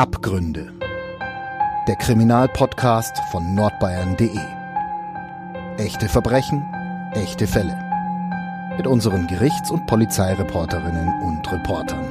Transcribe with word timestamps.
Abgründe. 0.00 0.72
Der 1.86 1.94
Kriminalpodcast 1.96 3.18
von 3.30 3.54
nordbayern.de. 3.54 4.30
Echte 5.76 6.08
Verbrechen, 6.08 6.64
echte 7.12 7.46
Fälle. 7.46 7.76
Mit 8.78 8.86
unseren 8.86 9.26
Gerichts- 9.26 9.70
und 9.70 9.86
Polizeireporterinnen 9.86 11.20
und 11.20 11.52
Reportern. 11.52 12.06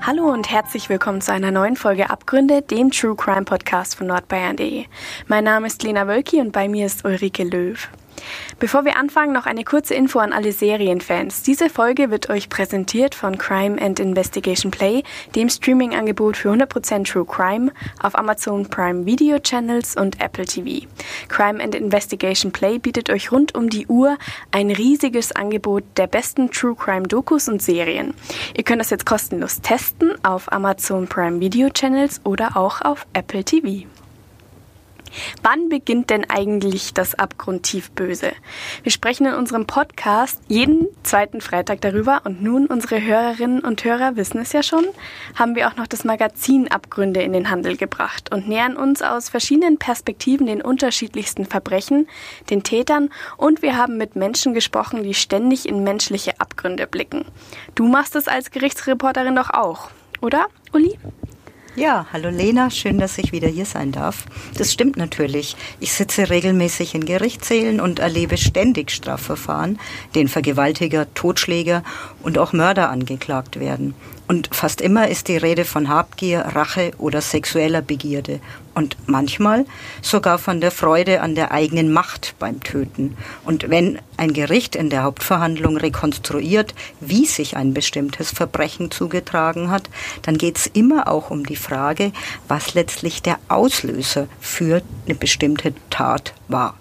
Hallo 0.00 0.24
und 0.24 0.50
herzlich 0.50 0.88
willkommen 0.88 1.20
zu 1.20 1.32
einer 1.32 1.52
neuen 1.52 1.76
Folge 1.76 2.10
Abgründe, 2.10 2.62
dem 2.62 2.90
True 2.90 3.14
Crime 3.14 3.44
Podcast 3.44 3.94
von 3.94 4.08
nordbayern.de. 4.08 4.86
Mein 5.28 5.44
Name 5.44 5.68
ist 5.68 5.84
Lena 5.84 6.08
Wölki 6.08 6.40
und 6.40 6.50
bei 6.50 6.66
mir 6.66 6.86
ist 6.86 7.04
Ulrike 7.04 7.44
Löw. 7.44 7.88
Bevor 8.58 8.84
wir 8.84 8.96
anfangen, 8.96 9.32
noch 9.32 9.46
eine 9.46 9.64
kurze 9.64 9.94
Info 9.94 10.18
an 10.18 10.32
alle 10.32 10.52
Serienfans. 10.52 11.42
Diese 11.42 11.68
Folge 11.68 12.10
wird 12.10 12.30
euch 12.30 12.48
präsentiert 12.48 13.14
von 13.14 13.38
Crime 13.38 13.80
and 13.80 14.00
Investigation 14.00 14.70
Play, 14.70 15.02
dem 15.34 15.48
Streaming-Angebot 15.48 16.36
für 16.36 16.50
100% 16.50 17.10
True 17.10 17.24
Crime 17.24 17.72
auf 18.02 18.16
Amazon 18.16 18.68
Prime 18.68 19.06
Video 19.06 19.38
Channels 19.38 19.96
und 19.96 20.20
Apple 20.20 20.44
TV. 20.44 20.86
Crime 21.28 21.62
and 21.62 21.74
Investigation 21.74 22.52
Play 22.52 22.78
bietet 22.78 23.10
euch 23.10 23.32
rund 23.32 23.54
um 23.54 23.68
die 23.68 23.86
Uhr 23.86 24.16
ein 24.50 24.70
riesiges 24.70 25.32
Angebot 25.32 25.84
der 25.96 26.06
besten 26.06 26.50
True 26.50 26.74
Crime 26.74 27.08
Dokus 27.08 27.48
und 27.48 27.62
Serien. 27.62 28.14
Ihr 28.56 28.64
könnt 28.64 28.80
das 28.80 28.90
jetzt 28.90 29.06
kostenlos 29.06 29.60
testen 29.60 30.12
auf 30.24 30.52
Amazon 30.52 31.06
Prime 31.06 31.40
Video 31.40 31.70
Channels 31.70 32.20
oder 32.24 32.56
auch 32.56 32.80
auf 32.82 33.06
Apple 33.12 33.44
TV. 33.44 33.86
Wann 35.42 35.68
beginnt 35.68 36.10
denn 36.10 36.28
eigentlich 36.28 36.94
das 36.94 37.14
abgrundtief 37.14 37.90
Böse? 37.90 38.32
Wir 38.82 38.92
sprechen 38.92 39.26
in 39.26 39.34
unserem 39.34 39.66
Podcast 39.66 40.40
jeden 40.48 40.86
zweiten 41.02 41.40
Freitag 41.40 41.80
darüber 41.80 42.22
und 42.24 42.42
nun 42.42 42.66
unsere 42.66 43.02
Hörerinnen 43.02 43.60
und 43.60 43.84
Hörer 43.84 44.16
wissen 44.16 44.40
es 44.40 44.52
ja 44.52 44.62
schon, 44.62 44.84
haben 45.34 45.54
wir 45.54 45.68
auch 45.68 45.76
noch 45.76 45.86
das 45.86 46.04
Magazin 46.04 46.70
Abgründe 46.70 47.22
in 47.22 47.32
den 47.32 47.50
Handel 47.50 47.76
gebracht 47.76 48.32
und 48.32 48.48
nähern 48.48 48.76
uns 48.76 49.02
aus 49.02 49.28
verschiedenen 49.28 49.78
Perspektiven 49.78 50.46
den 50.46 50.62
unterschiedlichsten 50.62 51.44
Verbrechen, 51.44 52.08
den 52.50 52.62
Tätern 52.62 53.10
und 53.36 53.62
wir 53.62 53.76
haben 53.76 53.96
mit 53.96 54.16
Menschen 54.16 54.54
gesprochen, 54.54 55.02
die 55.02 55.14
ständig 55.14 55.68
in 55.68 55.84
menschliche 55.84 56.40
Abgründe 56.40 56.86
blicken. 56.86 57.24
Du 57.74 57.86
machst 57.86 58.16
es 58.16 58.28
als 58.28 58.50
Gerichtsreporterin 58.50 59.36
doch 59.36 59.50
auch, 59.50 59.90
oder, 60.20 60.46
Uli? 60.72 60.98
Ja, 61.74 62.04
hallo 62.12 62.28
Lena, 62.28 62.68
schön, 62.68 62.98
dass 62.98 63.16
ich 63.16 63.32
wieder 63.32 63.48
hier 63.48 63.64
sein 63.64 63.92
darf. 63.92 64.26
Das 64.58 64.70
stimmt 64.70 64.98
natürlich. 64.98 65.56
Ich 65.80 65.94
sitze 65.94 66.28
regelmäßig 66.28 66.94
in 66.94 67.06
Gerichtssälen 67.06 67.80
und 67.80 67.98
erlebe 67.98 68.36
ständig 68.36 68.90
Strafverfahren, 68.90 69.78
denen 70.14 70.28
Vergewaltiger, 70.28 71.06
Totschläger 71.14 71.82
und 72.22 72.36
auch 72.36 72.52
Mörder 72.52 72.90
angeklagt 72.90 73.58
werden. 73.58 73.94
Und 74.28 74.54
fast 74.54 74.82
immer 74.82 75.08
ist 75.08 75.28
die 75.28 75.38
Rede 75.38 75.64
von 75.64 75.88
Habgier, 75.88 76.40
Rache 76.40 76.90
oder 76.98 77.22
sexueller 77.22 77.80
Begierde. 77.80 78.40
Und 78.74 78.96
manchmal 79.06 79.66
sogar 80.00 80.38
von 80.38 80.60
der 80.60 80.70
Freude 80.70 81.20
an 81.20 81.34
der 81.34 81.52
eigenen 81.52 81.92
Macht 81.92 82.34
beim 82.38 82.62
Töten. 82.62 83.16
Und 83.44 83.68
wenn 83.68 83.98
ein 84.16 84.32
Gericht 84.32 84.76
in 84.76 84.90
der 84.90 85.02
Hauptverhandlung 85.02 85.76
rekonstruiert, 85.76 86.74
wie 87.00 87.26
sich 87.26 87.56
ein 87.56 87.74
bestimmtes 87.74 88.30
Verbrechen 88.30 88.90
zugetragen 88.90 89.70
hat, 89.70 89.90
dann 90.22 90.38
geht 90.38 90.56
es 90.56 90.66
immer 90.66 91.08
auch 91.08 91.30
um 91.30 91.44
die 91.44 91.56
Frage, 91.56 92.12
was 92.48 92.74
letztlich 92.74 93.22
der 93.22 93.38
Auslöser 93.48 94.26
für 94.40 94.82
eine 95.06 95.14
bestimmte 95.14 95.74
Tat 95.90 96.34
war 96.48 96.74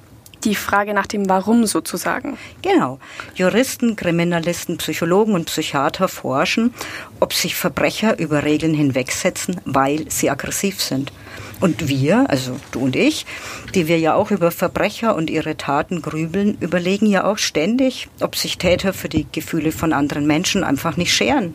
die 0.44 0.56
Frage 0.56 0.94
nach 0.94 1.08
dem 1.08 1.30
Warum 1.30 1.66
sozusagen. 1.66 2.38
Genau. 2.62 3.00
Juristen, 3.36 3.96
Kriminalisten, 3.96 4.78
Psychologen 4.78 5.34
und 5.34 5.46
Psychiater 5.46 6.08
forschen, 6.08 6.74
ob 7.20 7.34
sich 7.34 7.56
Verbrecher 7.56 8.20
über 8.20 8.44
Regeln 8.44 8.74
hinwegsetzen, 8.74 9.62
weil 9.66 10.10
sie 10.10 10.30
aggressiv 10.30 10.82
sind. 10.82 11.12
Und 11.62 11.88
wir, 11.88 12.28
also 12.28 12.60
du 12.72 12.80
und 12.80 12.96
ich, 12.96 13.28
die 13.76 13.88
wir 13.88 14.00
ja 14.00 14.16
auch 14.16 14.32
über 14.32 14.50
Verbrecher 14.50 15.16
und 15.16 15.30
ihre 15.30 15.58
Taten 15.58 16.02
grübeln, 16.02 16.58
überlegen 16.60 17.06
ja 17.06 17.24
auch 17.24 17.38
ständig, 17.38 18.10
ob 18.20 18.36
sich 18.36 18.58
Täter 18.58 18.94
für 18.94 19.10
die 19.10 19.28
Gefühle 19.32 19.72
von 19.72 19.94
anderen 19.94 20.26
Menschen 20.26 20.64
einfach 20.64 20.98
nicht 20.98 21.14
scheren 21.14 21.54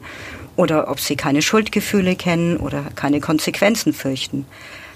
oder 0.54 0.88
ob 0.90 1.00
sie 1.00 1.16
keine 1.16 1.42
Schuldgefühle 1.42 2.14
kennen 2.14 2.56
oder 2.56 2.84
keine 2.94 3.20
Konsequenzen 3.20 3.92
fürchten. 3.92 4.46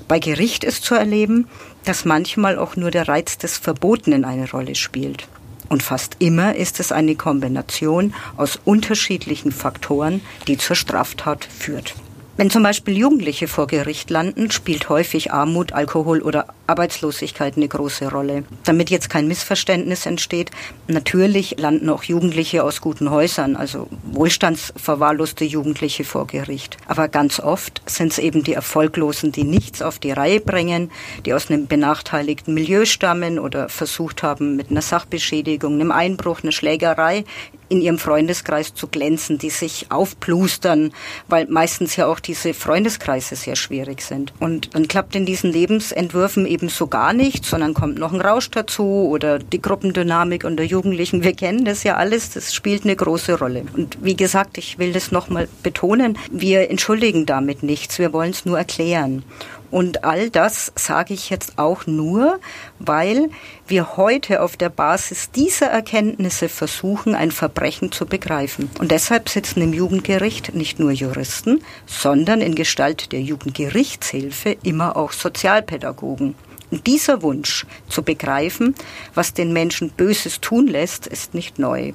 Bei 0.06 0.21
Gericht 0.21 0.62
ist 0.62 0.84
zu 0.84 0.94
erleben, 0.94 1.48
dass 1.84 2.04
manchmal 2.04 2.56
auch 2.56 2.77
nur 2.77 2.92
der 2.92 3.09
Reiz 3.09 3.37
des 3.37 3.59
Verbotenen 3.59 4.25
eine 4.25 4.48
Rolle 4.50 4.77
spielt. 4.77 5.27
Und 5.69 5.82
fast 5.82 6.16
immer 6.21 6.54
ist 6.54 6.81
es 6.81 6.92
eine 6.92 7.16
Kombination 7.16 8.15
aus 8.37 8.60
unterschiedlichen 8.65 9.53
Faktoren, 9.53 10.21
die 10.47 10.56
zur 10.56 10.77
Straftat 10.77 11.44
führt. 11.44 11.94
Wenn 12.41 12.49
zum 12.49 12.62
Beispiel 12.62 12.97
Jugendliche 12.97 13.49
vor 13.49 13.67
Gericht 13.67 14.09
landen, 14.09 14.51
spielt 14.51 14.89
häufig 14.89 15.31
Armut, 15.31 15.75
Alkohol 15.75 16.23
oder 16.23 16.47
Arbeitslosigkeit 16.67 17.59
eine 17.59 17.69
große 17.69 18.11
Rolle. 18.11 18.45
Damit 18.65 18.89
jetzt 18.89 19.11
kein 19.11 19.28
Missverständnis 19.28 20.06
entsteht, 20.06 20.51
natürlich 20.89 21.56
landen 21.59 21.91
auch 21.91 22.03
Jugendliche 22.03 22.65
aus 22.65 22.81
guten 22.81 23.11
Häusern, 23.11 23.56
also 23.56 23.89
wohlstandsverwahrloste 24.05 25.45
Jugendliche 25.45 26.05
vor 26.05 26.27
Gericht. 26.27 26.78
Aber 26.87 27.09
ganz 27.09 27.41
oft 27.41 27.83
sind 27.84 28.12
es 28.12 28.19
eben 28.19 28.43
die 28.43 28.55
Erfolglosen, 28.55 29.33
die 29.33 29.45
nichts 29.45 29.83
auf 29.83 29.99
die 29.99 30.12
Reihe 30.12 30.41
bringen, 30.41 30.91
die 31.27 31.34
aus 31.34 31.51
einem 31.51 31.67
benachteiligten 31.67 32.55
Milieu 32.55 32.87
stammen 32.87 33.39
oder 33.39 33.69
versucht 33.69 34.22
haben, 34.22 34.57
mit 34.57 34.71
einer 34.71 34.81
Sachbeschädigung, 34.81 35.75
einem 35.75 35.93
Einbruch, 35.93 36.43
einer 36.43 36.53
Schlägerei 36.53 37.27
in 37.71 37.81
ihrem 37.81 37.99
Freundeskreis 37.99 38.75
zu 38.75 38.89
glänzen, 38.89 39.39
die 39.39 39.49
sich 39.49 39.87
aufplustern, 39.91 40.93
weil 41.29 41.47
meistens 41.47 41.97
ja 41.97 42.07
auch 42.07 42.21
diese 42.21 42.53
Freundeskreise 42.53 43.37
sehr 43.37 43.57
schwierig 43.57 44.03
sind. 44.03 44.35
Und 44.41 44.75
dann 44.75 44.89
klappt 44.89 45.15
in 45.15 45.25
diesen 45.25 45.51
Lebensentwürfen 45.51 46.47
eben 46.47 46.69
so 46.69 46.89
gar 46.89 47.13
nichts, 47.13 47.49
sondern 47.49 47.73
kommt 47.73 47.99
noch 47.99 48.13
ein 48.13 48.21
Rausch 48.21 48.51
dazu 48.51 49.09
oder 49.09 49.39
die 49.39 49.63
Gruppendynamik 49.63 50.45
unter 50.45 50.65
Jugendlichen. 50.65 51.23
Wir 51.23 51.33
kennen 51.33 51.65
das 51.65 51.85
ja 51.85 51.97
alles, 51.97 52.31
das 52.31 52.53
spielt 52.53 52.85
eine 52.85 52.97
große 52.97 53.39
Rolle. 53.39 53.65
Und 53.75 53.99
wie 54.03 54.17
gesagt, 54.17 54.59
ich 54.59 54.79
will 54.79 54.93
das 54.93 55.13
nochmal 55.13 55.49
betonen, 55.63 56.19
wir 56.31 56.71
entschuldigen 56.71 57.25
damit 57.25 57.63
nichts, 57.63 57.99
wir 57.99 58.13
wollen 58.13 58.31
es 58.33 58.45
nur 58.45 58.59
erklären. 58.59 59.23
Und 59.71 60.05
all 60.05 60.31
das 60.31 60.73
sage 60.77 61.15
ich 61.15 61.31
jetzt 61.31 61.59
auch 61.59 61.87
nur, 61.87 62.41
weil 62.79 63.31
wir 63.67 63.97
heute 63.97 64.43
auf 64.43 64.57
der 64.57 64.69
Basis 64.69 65.31
dieser 65.31 65.67
Erkenntnisse 65.67 66.49
versuchen, 66.49 67.15
ein 67.15 67.31
Verbrechen 67.31 67.93
zu 67.93 68.07
begreifen. 68.07 68.71
Und 68.79 68.91
deshalb 68.91 69.29
sitzen 69.29 69.63
im 69.63 69.73
Jugendgericht 69.73 70.55
nicht 70.55 70.81
nur 70.81 70.91
Juristen, 70.91 71.63
sondern 71.87 72.41
in 72.41 72.55
Gestalt 72.55 73.13
der 73.13 73.21
Jugendgerichtshilfe 73.21 74.57
immer 74.63 74.97
auch 74.97 75.13
Sozialpädagogen. 75.13 76.35
Und 76.71 76.87
dieser 76.87 77.23
Wunsch 77.23 77.67
zu 77.89 78.03
begreifen, 78.03 78.75
was 79.15 79.35
den 79.35 79.53
Menschen 79.53 79.91
Böses 79.91 80.41
tun 80.41 80.67
lässt, 80.67 81.07
ist 81.07 81.35
nicht 81.35 81.59
neu 81.59 81.93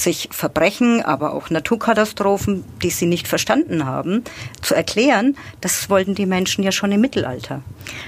sich 0.00 0.28
Verbrechen, 0.32 1.02
aber 1.02 1.34
auch 1.34 1.50
Naturkatastrophen, 1.50 2.64
die 2.82 2.90
sie 2.90 3.06
nicht 3.06 3.28
verstanden 3.28 3.84
haben, 3.84 4.24
zu 4.62 4.74
erklären, 4.74 5.36
das 5.60 5.90
wollten 5.90 6.14
die 6.14 6.26
Menschen 6.26 6.64
ja 6.64 6.72
schon 6.72 6.92
im 6.92 7.00
Mittelalter. 7.00 7.62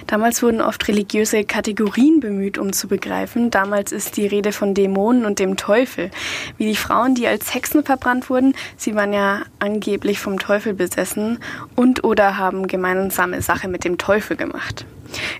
Damals 0.06 0.42
wurden 0.42 0.60
oft 0.60 0.86
religiöse 0.88 1.44
Kategorien 1.44 2.20
bemüht, 2.20 2.58
um 2.58 2.72
zu 2.72 2.88
begreifen. 2.88 3.50
Damals 3.50 3.92
ist 3.92 4.16
die 4.16 4.26
Rede 4.26 4.52
von 4.52 4.74
Dämonen 4.74 5.24
und 5.24 5.38
dem 5.38 5.56
Teufel. 5.56 6.10
Wie 6.56 6.66
die 6.66 6.76
Frauen, 6.76 7.14
die 7.14 7.26
als 7.26 7.54
Hexen 7.54 7.84
verbrannt 7.84 8.30
wurden, 8.30 8.54
sie 8.76 8.94
waren 8.94 9.12
ja 9.12 9.42
angeblich 9.58 10.18
vom 10.18 10.38
Teufel 10.38 10.74
besessen 10.74 11.38
und 11.76 12.04
oder 12.04 12.38
haben 12.38 12.66
gemeinsame 12.66 13.42
Sache 13.42 13.68
mit 13.68 13.84
dem 13.84 13.98
Teufel 13.98 14.36
gemacht. 14.36 14.86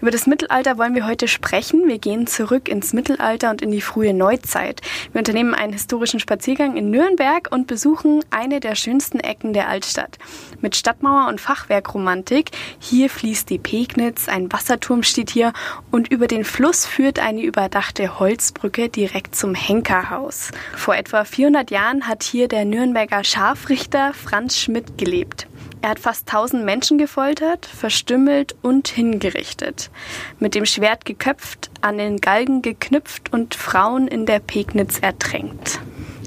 Über 0.01 0.11
das 0.11 0.27
Mittelalter 0.27 0.79
wollen 0.79 0.95
wir 0.95 1.07
heute 1.07 1.29
sprechen. 1.29 1.87
Wir 1.87 1.99
gehen 1.99 2.27
zurück 2.27 2.69
ins 2.69 2.93
Mittelalter 2.93 3.51
und 3.51 3.63
in 3.63 3.71
die 3.71 3.81
frühe 3.81 4.15
Neuzeit. 4.15 4.81
Wir 5.13 5.21
unternehmen 5.21 5.55
einen 5.55 5.73
historischen 5.73 6.21
Spaziergang 6.21 6.77
in 6.77 6.91
Nürnberg 6.91 7.49
und 7.51 7.67
besuchen 7.67 8.25
eine 8.31 8.61
der 8.61 8.75
schönsten 8.75 9.21
Ecken 9.21 9.53
der 9.53 9.69
Altstadt. 9.69 10.19
Mit 10.61 10.77
Stadtmauer 10.77 11.29
und 11.29 11.41
Fachwerkromantik. 11.41 12.51
Hier 12.79 13.11
fließt 13.11 13.51
die 13.51 13.59
Pegnitz, 13.59 14.29
ein 14.29 14.53
Wasserturm 14.53 15.03
steht 15.03 15.31
hier 15.31 15.53
und 15.91 16.11
über 16.11 16.27
den 16.27 16.45
Fluss 16.45 16.87
führt 16.87 17.19
eine 17.19 17.43
überdachte 17.43 18.19
Holzbrücke 18.19 18.89
direkt 18.89 19.37
zum 19.37 19.55
Henkerhaus. 19.55 20.51
Vor 20.77 20.97
etwa 20.97 21.25
400 21.25 21.71
Jahren 21.71 22.09
hat 22.09 22.23
hier 22.23 22.49
der 22.49 22.65
Nürnberger 22.65 23.25
Scharfrichter 23.25 24.13
Franz 24.15 24.59
Schmidt 24.59 24.99
gelebt. 24.99 25.47
Er 25.83 25.91
hat 25.91 25.99
fast 25.99 26.29
tausend 26.29 26.65
Menschen 26.65 26.97
gefoltert, 26.97 27.67
verstümmelt 27.67 28.55
und 28.63 28.87
hingerichtet, 28.87 29.91
mit 30.39 30.55
dem 30.55 30.65
Schwert 30.65 31.05
geköpft, 31.05 31.71
an 31.81 31.99
den 31.99 32.19
Galgen 32.19 32.63
geknüpft 32.63 33.33
und 33.33 33.57
Frauen 33.57 34.07
in 34.07 34.25
der 34.25 34.39
Pegnitz 34.39 35.01
ertränkt. 35.01 35.81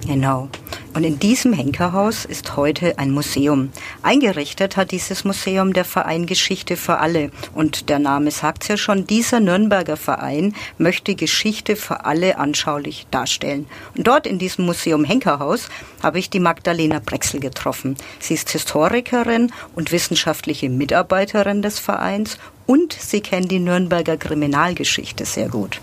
Genau. 0.06 0.50
Und 0.96 1.04
in 1.04 1.20
diesem 1.20 1.52
Henkerhaus 1.52 2.24
ist 2.24 2.56
heute 2.56 2.98
ein 2.98 3.12
Museum. 3.12 3.70
Eingerichtet 4.02 4.78
hat 4.78 4.92
dieses 4.92 5.26
Museum 5.26 5.74
der 5.74 5.84
Verein 5.84 6.26
Geschichte 6.26 6.78
für 6.78 7.00
alle. 7.00 7.32
Und 7.54 7.90
der 7.90 8.00
Name 8.00 8.32
sagt 8.32 8.64
es 8.64 8.70
ja 8.70 8.78
schon, 8.78 9.06
dieser 9.06 9.42
Nürnberger 9.42 9.98
Verein 9.98 10.56
möchte 10.78 11.16
Geschichte 11.16 11.76
für 11.76 12.06
alle 12.06 12.38
anschaulich 12.38 13.08
darstellen. 13.12 13.68
Und 13.98 14.08
dort 14.08 14.26
in 14.26 14.40
diesem 14.40 14.66
Museum 14.66 15.04
Henkerhaus 15.04 15.68
habe 16.02 16.18
ich 16.18 16.30
die 16.30 16.40
Magdalena 16.40 17.02
Brexel 17.06 17.42
getroffen. 17.42 17.98
Sie 18.20 18.34
ist 18.34 18.52
Historikerin 18.52 19.52
und 19.76 19.92
wissenschaftliche 19.92 20.70
Mitarbeiterin 20.70 21.62
des 21.62 21.78
Vereins 21.78 22.38
und 22.68 22.94
sie 22.94 23.20
kennt 23.20 23.52
die 23.52 23.60
Nürnberger 23.60 24.16
Kriminalgeschichte 24.16 25.26
sehr 25.26 25.50
gut. 25.50 25.82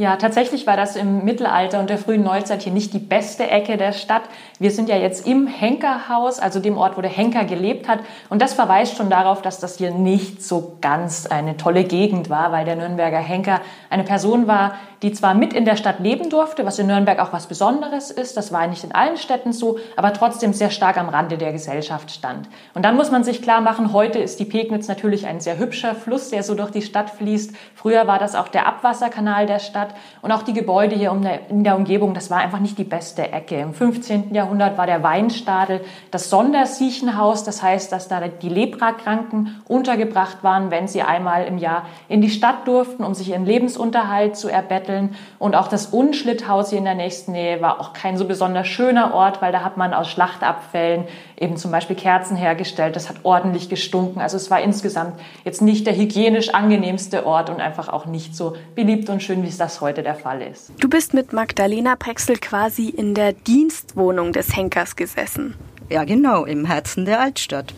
Ja, 0.00 0.14
tatsächlich 0.14 0.64
war 0.64 0.76
das 0.76 0.94
im 0.94 1.24
Mittelalter 1.24 1.80
und 1.80 1.90
der 1.90 1.98
frühen 1.98 2.22
Neuzeit 2.22 2.62
hier 2.62 2.72
nicht 2.72 2.92
die 2.92 3.00
beste 3.00 3.50
Ecke 3.50 3.76
der 3.76 3.92
Stadt. 3.92 4.22
Wir 4.60 4.72
sind 4.72 4.88
ja 4.88 4.96
jetzt 4.96 5.24
im 5.24 5.46
Henkerhaus, 5.46 6.40
also 6.40 6.58
dem 6.58 6.76
Ort, 6.76 6.96
wo 6.96 7.00
der 7.00 7.10
Henker 7.10 7.44
gelebt 7.44 7.86
hat. 7.86 8.00
Und 8.28 8.42
das 8.42 8.54
verweist 8.54 8.96
schon 8.96 9.08
darauf, 9.08 9.40
dass 9.40 9.60
das 9.60 9.78
hier 9.78 9.92
nicht 9.92 10.42
so 10.42 10.76
ganz 10.80 11.26
eine 11.26 11.56
tolle 11.56 11.84
Gegend 11.84 12.28
war, 12.28 12.50
weil 12.50 12.64
der 12.64 12.74
Nürnberger 12.74 13.18
Henker 13.18 13.60
eine 13.88 14.02
Person 14.02 14.48
war, 14.48 14.74
die 15.02 15.12
zwar 15.12 15.34
mit 15.34 15.52
in 15.52 15.64
der 15.64 15.76
Stadt 15.76 16.00
leben 16.00 16.28
durfte, 16.28 16.66
was 16.66 16.80
in 16.80 16.88
Nürnberg 16.88 17.20
auch 17.20 17.32
was 17.32 17.46
Besonderes 17.46 18.10
ist, 18.10 18.36
das 18.36 18.52
war 18.52 18.66
nicht 18.66 18.82
in 18.82 18.92
allen 18.92 19.16
Städten 19.16 19.52
so, 19.52 19.78
aber 19.94 20.12
trotzdem 20.12 20.52
sehr 20.52 20.70
stark 20.70 20.98
am 20.98 21.08
Rande 21.08 21.38
der 21.38 21.52
Gesellschaft 21.52 22.10
stand. 22.10 22.48
Und 22.74 22.84
dann 22.84 22.96
muss 22.96 23.12
man 23.12 23.22
sich 23.22 23.40
klar 23.40 23.60
machen, 23.60 23.92
heute 23.92 24.18
ist 24.18 24.40
die 24.40 24.44
Pegnitz 24.44 24.88
natürlich 24.88 25.24
ein 25.28 25.40
sehr 25.40 25.58
hübscher 25.58 25.94
Fluss, 25.94 26.30
der 26.30 26.42
so 26.42 26.56
durch 26.56 26.72
die 26.72 26.82
Stadt 26.82 27.10
fließt. 27.10 27.52
Früher 27.76 28.08
war 28.08 28.18
das 28.18 28.34
auch 28.34 28.48
der 28.48 28.66
Abwasserkanal 28.66 29.46
der 29.46 29.60
Stadt 29.60 29.94
und 30.20 30.32
auch 30.32 30.42
die 30.42 30.52
Gebäude 30.52 30.96
hier 30.96 31.12
in 31.48 31.62
der 31.62 31.76
Umgebung, 31.76 32.12
das 32.12 32.28
war 32.28 32.38
einfach 32.38 32.58
nicht 32.58 32.76
die 32.76 32.84
beste 32.84 33.30
Ecke. 33.30 33.60
Im 33.60 33.74
15. 33.74 34.34
Jahrhundert 34.34 34.47
war 34.48 34.86
der 34.86 35.02
Weinstadel 35.02 35.80
das 36.10 36.30
Sondersiechenhaus, 36.30 37.44
das 37.44 37.62
heißt, 37.62 37.92
dass 37.92 38.08
da 38.08 38.26
die 38.26 38.48
Leprakranken 38.48 39.62
untergebracht 39.68 40.42
waren, 40.42 40.70
wenn 40.70 40.88
sie 40.88 41.02
einmal 41.02 41.44
im 41.44 41.58
Jahr 41.58 41.86
in 42.08 42.20
die 42.20 42.30
Stadt 42.30 42.66
durften, 42.66 43.04
um 43.04 43.14
sich 43.14 43.30
ihren 43.30 43.44
Lebensunterhalt 43.44 44.36
zu 44.36 44.48
erbetteln 44.48 44.78
Betteln. 44.88 45.14
Und 45.38 45.54
auch 45.54 45.68
das 45.68 45.86
Unschlitthaus 45.86 46.70
hier 46.70 46.78
in 46.78 46.84
der 46.84 46.94
nächsten 46.94 47.32
Nähe 47.32 47.60
war 47.60 47.80
auch 47.80 47.92
kein 47.92 48.16
so 48.16 48.24
besonders 48.24 48.66
schöner 48.66 49.14
Ort, 49.14 49.42
weil 49.42 49.52
da 49.52 49.62
hat 49.62 49.76
man 49.76 49.94
aus 49.94 50.08
Schlachtabfällen 50.08 51.04
eben 51.38 51.56
zum 51.56 51.70
Beispiel 51.70 51.96
Kerzen 51.96 52.36
hergestellt. 52.36 52.96
Das 52.96 53.08
hat 53.08 53.16
ordentlich 53.22 53.68
gestunken. 53.68 54.20
Also 54.20 54.36
es 54.36 54.50
war 54.50 54.60
insgesamt 54.60 55.20
jetzt 55.44 55.62
nicht 55.62 55.86
der 55.86 55.96
hygienisch 55.96 56.50
angenehmste 56.54 57.26
Ort 57.26 57.50
und 57.50 57.60
einfach 57.60 57.88
auch 57.88 58.06
nicht 58.06 58.34
so 58.34 58.56
beliebt 58.74 59.08
und 59.08 59.22
schön, 59.22 59.42
wie 59.42 59.48
es 59.48 59.58
das 59.58 59.80
heute 59.80 60.02
der 60.02 60.14
Fall 60.14 60.42
ist. 60.42 60.72
Du 60.80 60.88
bist 60.88 61.14
mit 61.14 61.32
Magdalena 61.32 61.96
Prexel 61.96 62.36
quasi 62.36 62.88
in 62.88 63.14
der 63.14 63.32
Dienstwohnung 63.32 64.32
des 64.38 64.56
Henkers 64.56 64.96
gesessen. 64.96 65.54
Ja, 65.90 66.04
genau, 66.04 66.44
im 66.44 66.64
Herzen 66.64 67.04
der 67.04 67.20
Altstadt. 67.20 67.74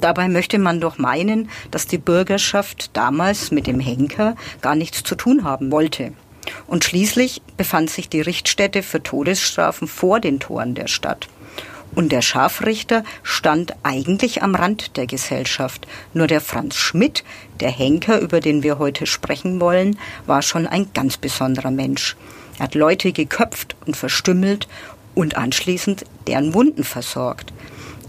Dabei 0.00 0.28
möchte 0.28 0.58
man 0.58 0.80
doch 0.80 0.98
meinen, 0.98 1.50
dass 1.70 1.86
die 1.86 1.98
Bürgerschaft 1.98 2.90
damals 2.94 3.50
mit 3.50 3.66
dem 3.66 3.80
Henker 3.80 4.36
gar 4.60 4.74
nichts 4.74 5.02
zu 5.02 5.14
tun 5.14 5.42
haben 5.42 5.70
wollte. 5.72 6.12
Und 6.66 6.84
schließlich 6.84 7.42
befand 7.56 7.90
sich 7.90 8.08
die 8.08 8.20
Richtstätte 8.20 8.82
für 8.82 9.02
Todesstrafen 9.02 9.88
vor 9.88 10.20
den 10.20 10.38
Toren 10.38 10.74
der 10.74 10.86
Stadt. 10.86 11.28
Und 11.94 12.12
der 12.12 12.20
Scharfrichter 12.20 13.04
stand 13.22 13.74
eigentlich 13.82 14.42
am 14.42 14.54
Rand 14.54 14.98
der 14.98 15.06
Gesellschaft. 15.06 15.86
Nur 16.12 16.26
der 16.26 16.42
Franz 16.42 16.76
Schmidt, 16.76 17.24
der 17.60 17.70
Henker, 17.70 18.20
über 18.20 18.40
den 18.40 18.62
wir 18.62 18.78
heute 18.78 19.06
sprechen 19.06 19.60
wollen, 19.60 19.98
war 20.26 20.42
schon 20.42 20.66
ein 20.66 20.90
ganz 20.92 21.16
besonderer 21.16 21.70
Mensch. 21.70 22.16
Er 22.58 22.64
hat 22.64 22.74
Leute 22.74 23.12
geköpft 23.12 23.76
und 23.86 23.96
verstümmelt 23.96 24.68
und 25.16 25.36
anschließend 25.36 26.04
deren 26.28 26.54
Wunden 26.54 26.84
versorgt. 26.84 27.52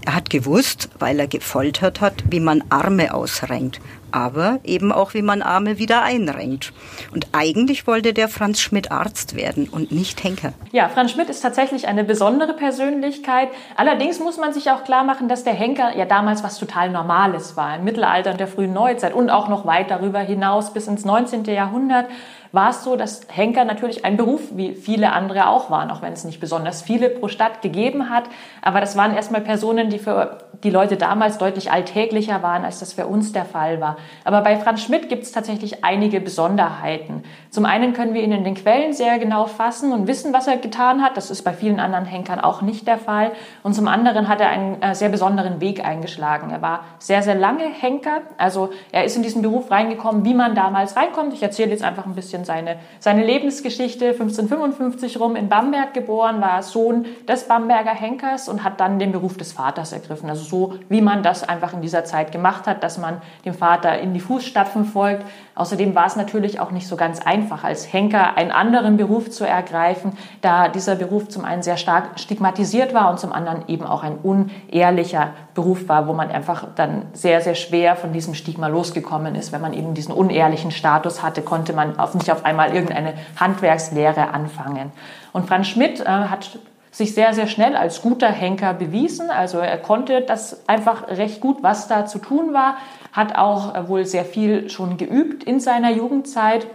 Er 0.06 0.16
hat 0.16 0.30
gewusst, 0.30 0.90
weil 1.00 1.20
er 1.20 1.28
gefoltert 1.28 2.00
hat, 2.00 2.24
wie 2.30 2.40
man 2.40 2.64
Arme 2.70 3.14
ausrenkt, 3.14 3.82
aber 4.12 4.60
eben 4.64 4.94
auch, 4.94 5.14
wie 5.14 5.22
man 5.22 5.42
Arme 5.42 5.80
wieder 5.80 6.02
einrenkt. 6.02 6.72
Und 7.14 7.28
eigentlich 7.34 7.88
wollte 7.88 8.14
der 8.14 8.30
Franz 8.30 8.62
Schmidt 8.62 8.90
Arzt 8.90 9.36
werden 9.36 9.68
und 9.68 9.92
nicht 9.92 10.24
Henker. 10.24 10.54
Ja, 10.72 10.88
Franz 10.88 11.12
Schmidt 11.12 11.30
ist 11.30 11.42
tatsächlich 11.42 11.90
eine 11.90 12.06
besondere 12.06 12.54
Persönlichkeit. 12.54 13.50
Allerdings 13.76 14.20
muss 14.20 14.38
man 14.38 14.54
sich 14.54 14.72
auch 14.72 14.86
klar 14.86 15.04
machen, 15.04 15.28
dass 15.28 15.44
der 15.44 15.54
Henker 15.54 15.98
ja 15.98 16.06
damals 16.06 16.42
was 16.42 16.58
total 16.58 16.90
Normales 16.90 17.58
war, 17.58 17.76
im 17.76 17.84
Mittelalter 17.84 18.32
und 18.32 18.40
der 18.40 18.48
frühen 18.48 18.72
Neuzeit 18.72 19.14
und 19.14 19.30
auch 19.30 19.50
noch 19.50 19.66
weit 19.66 19.92
darüber 19.92 20.20
hinaus 20.20 20.74
bis 20.74 20.88
ins 20.88 21.04
19. 21.04 21.44
Jahrhundert 21.46 22.06
war 22.52 22.70
es 22.70 22.84
so, 22.84 22.96
dass 22.96 23.22
Henker 23.30 23.66
natürlich 23.66 24.06
ein 24.06 24.18
Beruf 24.18 24.42
wie 24.52 24.74
viele 24.74 25.12
andere 25.12 25.50
auch 25.50 25.70
waren, 25.70 25.92
auch 25.92 26.02
wenn 26.02 26.14
es 26.14 26.24
nicht 26.24 26.40
besonders 26.40 26.82
viele 26.82 27.10
pro 27.10 27.28
Stadt 27.28 27.62
gegeben 27.62 28.10
hat. 28.10 28.26
Aber 28.62 28.80
das 28.80 28.96
waren 28.96 29.16
erstmal 29.16 29.42
Personen, 29.42 29.90
die 29.90 30.00
für 30.00 30.40
die 30.64 30.70
Leute 30.70 30.98
damals 30.98 31.38
deutlich 31.38 31.72
alltäglicher 31.72 32.42
waren, 32.42 32.66
als 32.66 32.80
das 32.80 32.94
für 32.94 33.06
uns 33.08 33.32
der 33.32 33.46
Fall 33.46 33.80
war. 33.80 33.98
Aber 34.24 34.42
bei 34.42 34.58
Franz 34.58 34.82
Schmidt 34.82 35.10
gibt 35.10 35.24
es 35.24 35.32
tatsächlich 35.32 35.84
einige 35.84 36.20
Besonderheiten. 36.20 37.24
Zum 37.52 37.66
einen 37.66 37.94
können 37.94 38.14
wir 38.14 38.24
ihn 38.24 38.32
in 38.32 38.44
den 38.44 38.56
Quellen 38.56 38.94
sehr 38.94 39.20
genau 39.20 39.46
fassen 39.46 39.92
und 39.92 40.08
wissen, 40.08 40.34
was 40.34 40.48
er 40.48 40.58
getan 40.58 41.04
hat. 41.04 41.16
Das 41.18 41.30
ist 41.30 41.44
bei 41.44 41.54
vielen 41.54 41.80
anderen 41.80 42.06
Henkern 42.06 42.40
auch 42.40 42.62
nicht 42.62 42.88
der 42.88 42.98
Fall. 42.98 43.32
Und 43.64 43.74
zum 43.74 43.88
anderen 43.88 44.28
hat 44.28 44.42
er 44.42 44.50
einen 44.50 44.82
äh, 44.82 44.96
sehr 44.96 45.10
besonderen 45.10 45.62
Weg 45.62 45.86
eingeschlagen. 45.86 46.50
Er 46.50 46.62
war 46.62 46.86
sehr, 47.00 47.22
sehr 47.22 47.36
lange 47.36 47.66
Henker. 47.66 48.22
Also 48.38 48.72
er 48.92 49.04
ist 49.04 49.16
in 49.16 49.24
diesen 49.24 49.42
Beruf 49.42 49.70
reingekommen, 49.70 50.26
wie 50.26 50.34
man 50.34 50.56
damals 50.56 50.96
reinkommt. 50.96 51.34
Ich 51.34 51.44
erzähle 51.44 51.70
jetzt 51.72 51.84
einfach 51.84 52.06
ein 52.06 52.16
bisschen 52.16 52.46
seine, 52.48 52.78
seine 53.00 53.24
Lebensgeschichte. 53.24 54.06
1555 54.08 55.20
rum 55.20 55.36
in 55.36 55.50
Bamberg 55.50 55.94
geboren, 55.94 56.42
war 56.42 56.64
Sohn 56.64 57.06
des 57.28 57.44
Bamberger 57.44 57.94
Henkers 57.94 58.50
und 58.50 58.64
hat 58.64 58.80
dann 58.80 58.98
den 58.98 59.12
Beruf 59.12 59.38
des 59.38 59.52
Vaters 59.52 59.94
ergriffen. 59.94 60.28
Also 60.30 60.44
so, 60.44 60.80
wie 60.90 61.02
man 61.02 61.22
das 61.22 61.48
einfach 61.48 61.74
in 61.74 61.82
dieser 61.82 62.06
Zeit 62.06 62.32
gemacht 62.32 62.66
hat, 62.66 62.82
dass 62.82 62.98
man 62.98 63.22
dem 63.46 63.54
Vater 63.54 64.00
in 64.00 64.16
die 64.16 64.20
Fußstapfen 64.20 64.86
folgt. 64.86 65.24
Außerdem 65.58 65.96
war 65.96 66.06
es 66.06 66.16
natürlich 66.16 66.60
auch 66.60 66.70
nicht 66.70 66.88
so 66.88 66.96
ganz 66.96 67.20
einfach, 67.20 67.64
als 67.64 67.92
Henker 67.92 68.38
einen 68.38 68.52
anderen 68.52 68.96
Beruf 68.96 69.32
zu 69.32 69.44
ergreifen, 69.44 70.16
da 70.42 70.68
dieser 70.68 70.96
Beruf 70.96 71.30
zum 71.30 71.46
einen 71.46 71.64
sehr 71.64 71.78
stark 71.78 72.20
stigmatisiert 72.20 72.94
war 72.94 73.10
und 73.10 73.20
zum 73.20 73.34
anderen 73.34 73.68
eben 73.68 73.84
auch 73.84 74.04
ein 74.04 74.18
unehrlicher 74.22 75.32
Beruf 75.56 75.90
war, 75.90 76.08
wo 76.08 76.14
man 76.14 76.30
einfach 76.30 76.68
dann 76.76 77.08
sehr, 77.14 77.42
sehr 77.42 77.56
schwer 77.56 77.96
von 77.96 78.14
diesem 78.14 78.36
Stigma 78.36 78.68
losgekommen 78.68 79.34
ist. 79.34 79.52
Wenn 79.52 79.62
man 79.62 79.74
eben 79.74 79.96
diesen 79.96 80.14
unehrlichen 80.14 80.70
Status 80.70 81.24
hatte, 81.24 81.42
konnte 81.42 81.74
man 81.74 81.98
auf, 81.98 82.14
nicht 82.14 82.32
auf 82.32 82.46
einmal 82.46 82.76
irgendeine 82.76 83.16
Handwerkslehre 83.40 84.30
anfangen. 84.30 84.92
Und 85.34 85.48
Franz 85.48 85.68
Schmidt 85.68 86.02
äh, 86.02 86.06
hat 86.06 86.60
sich 86.98 87.14
sehr, 87.14 87.34
sehr 87.34 87.48
schnell 87.48 87.76
als 87.76 88.02
guter 88.02 88.30
Henker 88.30 88.74
bewiesen. 88.74 89.30
Also 89.30 89.60
er 89.60 89.78
konnte 89.78 90.22
das 90.22 90.68
einfach 90.68 91.08
recht 91.10 91.42
gut, 91.42 91.62
was 91.62 91.88
da 91.88 92.06
zu 92.06 92.18
tun 92.18 92.54
war, 92.54 92.78
hat 93.18 93.36
auch 93.36 93.74
äh, 93.74 93.90
wohl 93.90 94.06
sehr 94.06 94.24
viel 94.24 94.70
schon 94.70 94.96
geübt 94.98 95.44
in 95.44 95.60
seiner 95.60 95.92
Jugendzeit. 95.92 96.68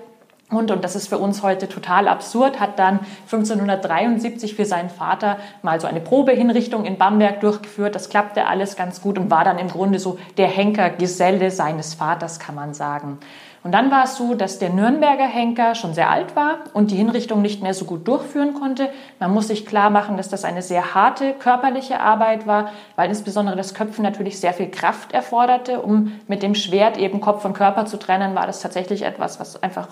Und, 0.52 0.70
und 0.70 0.84
das 0.84 0.94
ist 0.94 1.08
für 1.08 1.18
uns 1.18 1.42
heute 1.42 1.66
total 1.66 2.08
absurd, 2.08 2.60
hat 2.60 2.78
dann 2.78 3.00
1573 3.24 4.54
für 4.54 4.66
seinen 4.66 4.90
Vater 4.90 5.38
mal 5.62 5.80
so 5.80 5.86
eine 5.86 6.00
Probehinrichtung 6.00 6.84
in 6.84 6.98
Bamberg 6.98 7.40
durchgeführt. 7.40 7.94
Das 7.94 8.10
klappte 8.10 8.46
alles 8.46 8.76
ganz 8.76 9.00
gut 9.00 9.18
und 9.18 9.30
war 9.30 9.44
dann 9.44 9.58
im 9.58 9.68
Grunde 9.68 9.98
so 9.98 10.18
der 10.36 10.48
Henkergeselle 10.48 11.50
seines 11.50 11.94
Vaters, 11.94 12.38
kann 12.38 12.54
man 12.54 12.74
sagen. 12.74 13.18
Und 13.64 13.72
dann 13.72 13.90
war 13.92 14.04
es 14.04 14.16
so, 14.16 14.34
dass 14.34 14.58
der 14.58 14.70
Nürnberger 14.70 15.26
Henker 15.26 15.74
schon 15.74 15.94
sehr 15.94 16.10
alt 16.10 16.34
war 16.34 16.58
und 16.74 16.90
die 16.90 16.96
Hinrichtung 16.96 17.42
nicht 17.42 17.62
mehr 17.62 17.74
so 17.74 17.84
gut 17.84 18.08
durchführen 18.08 18.54
konnte. 18.54 18.90
Man 19.20 19.32
muss 19.32 19.48
sich 19.48 19.66
klar 19.66 19.88
machen, 19.88 20.16
dass 20.16 20.28
das 20.28 20.44
eine 20.44 20.62
sehr 20.62 20.94
harte 20.94 21.32
körperliche 21.34 22.00
Arbeit 22.00 22.46
war, 22.46 22.72
weil 22.96 23.08
insbesondere 23.08 23.56
das 23.56 23.72
Köpfen 23.72 24.02
natürlich 24.02 24.40
sehr 24.40 24.52
viel 24.52 24.68
Kraft 24.68 25.12
erforderte. 25.12 25.80
Um 25.80 26.20
mit 26.26 26.42
dem 26.42 26.56
Schwert 26.56 26.98
eben 26.98 27.20
Kopf 27.20 27.44
und 27.44 27.54
Körper 27.54 27.86
zu 27.86 27.98
trennen, 27.98 28.34
war 28.34 28.46
das 28.46 28.60
tatsächlich 28.60 29.02
etwas, 29.02 29.38
was 29.38 29.62
einfach 29.62 29.88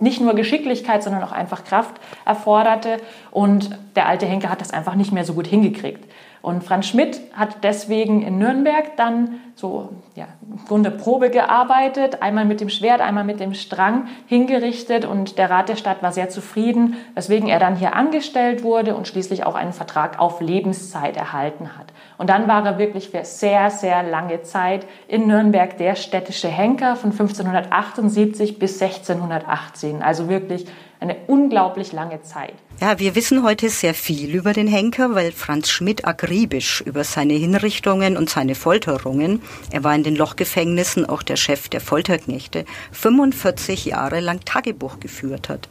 nicht 0.00 0.20
nur 0.20 0.34
Geschicklichkeit, 0.34 1.02
sondern 1.02 1.22
auch 1.22 1.32
einfach 1.32 1.64
Kraft 1.64 1.94
erforderte. 2.24 2.98
Und 3.30 3.78
der 3.96 4.06
alte 4.06 4.26
Henker 4.26 4.50
hat 4.50 4.60
das 4.60 4.72
einfach 4.72 4.94
nicht 4.94 5.12
mehr 5.12 5.24
so 5.24 5.34
gut 5.34 5.46
hingekriegt. 5.46 6.04
Und 6.44 6.62
Franz 6.62 6.88
Schmidt 6.88 7.22
hat 7.32 7.64
deswegen 7.64 8.20
in 8.20 8.36
Nürnberg 8.36 8.98
dann 8.98 9.40
so 9.54 9.88
ja, 10.14 10.26
im 10.42 10.62
Grunde 10.66 10.90
Probe 10.90 11.30
gearbeitet, 11.30 12.20
einmal 12.20 12.44
mit 12.44 12.60
dem 12.60 12.68
Schwert, 12.68 13.00
einmal 13.00 13.24
mit 13.24 13.40
dem 13.40 13.54
Strang 13.54 14.08
hingerichtet 14.26 15.06
und 15.06 15.38
der 15.38 15.48
Rat 15.48 15.70
der 15.70 15.76
Stadt 15.76 16.02
war 16.02 16.12
sehr 16.12 16.28
zufrieden, 16.28 16.96
weswegen 17.14 17.48
er 17.48 17.60
dann 17.60 17.76
hier 17.76 17.96
angestellt 17.96 18.62
wurde 18.62 18.94
und 18.94 19.08
schließlich 19.08 19.46
auch 19.46 19.54
einen 19.54 19.72
Vertrag 19.72 20.20
auf 20.20 20.42
Lebenszeit 20.42 21.16
erhalten 21.16 21.78
hat. 21.78 21.94
Und 22.18 22.28
dann 22.28 22.46
war 22.46 22.62
er 22.66 22.76
wirklich 22.76 23.08
für 23.08 23.24
sehr, 23.24 23.70
sehr 23.70 24.02
lange 24.02 24.42
Zeit 24.42 24.86
in 25.08 25.26
Nürnberg 25.26 25.78
der 25.78 25.94
städtische 25.94 26.48
Henker 26.48 26.96
von 26.96 27.10
1578 27.10 28.58
bis 28.58 28.82
1618. 28.82 30.02
Also 30.02 30.28
wirklich 30.28 30.66
eine 31.04 31.16
unglaublich 31.26 31.92
lange 31.92 32.22
Zeit. 32.22 32.54
Ja, 32.80 32.98
wir 32.98 33.14
wissen 33.14 33.42
heute 33.44 33.68
sehr 33.68 33.94
viel 33.94 34.34
über 34.34 34.52
den 34.52 34.66
Henker, 34.66 35.14
weil 35.14 35.32
Franz 35.32 35.68
Schmidt 35.68 36.06
akribisch 36.06 36.80
über 36.80 37.04
seine 37.04 37.34
Hinrichtungen 37.34 38.16
und 38.16 38.30
seine 38.30 38.54
Folterungen, 38.54 39.42
er 39.70 39.84
war 39.84 39.94
in 39.94 40.02
den 40.02 40.16
Lochgefängnissen 40.16 41.06
auch 41.06 41.22
der 41.22 41.36
Chef 41.36 41.68
der 41.68 41.80
Folterknechte, 41.80 42.64
45 42.92 43.84
Jahre 43.84 44.20
lang 44.20 44.40
Tagebuch 44.44 44.98
geführt 44.98 45.48
hat. 45.48 45.68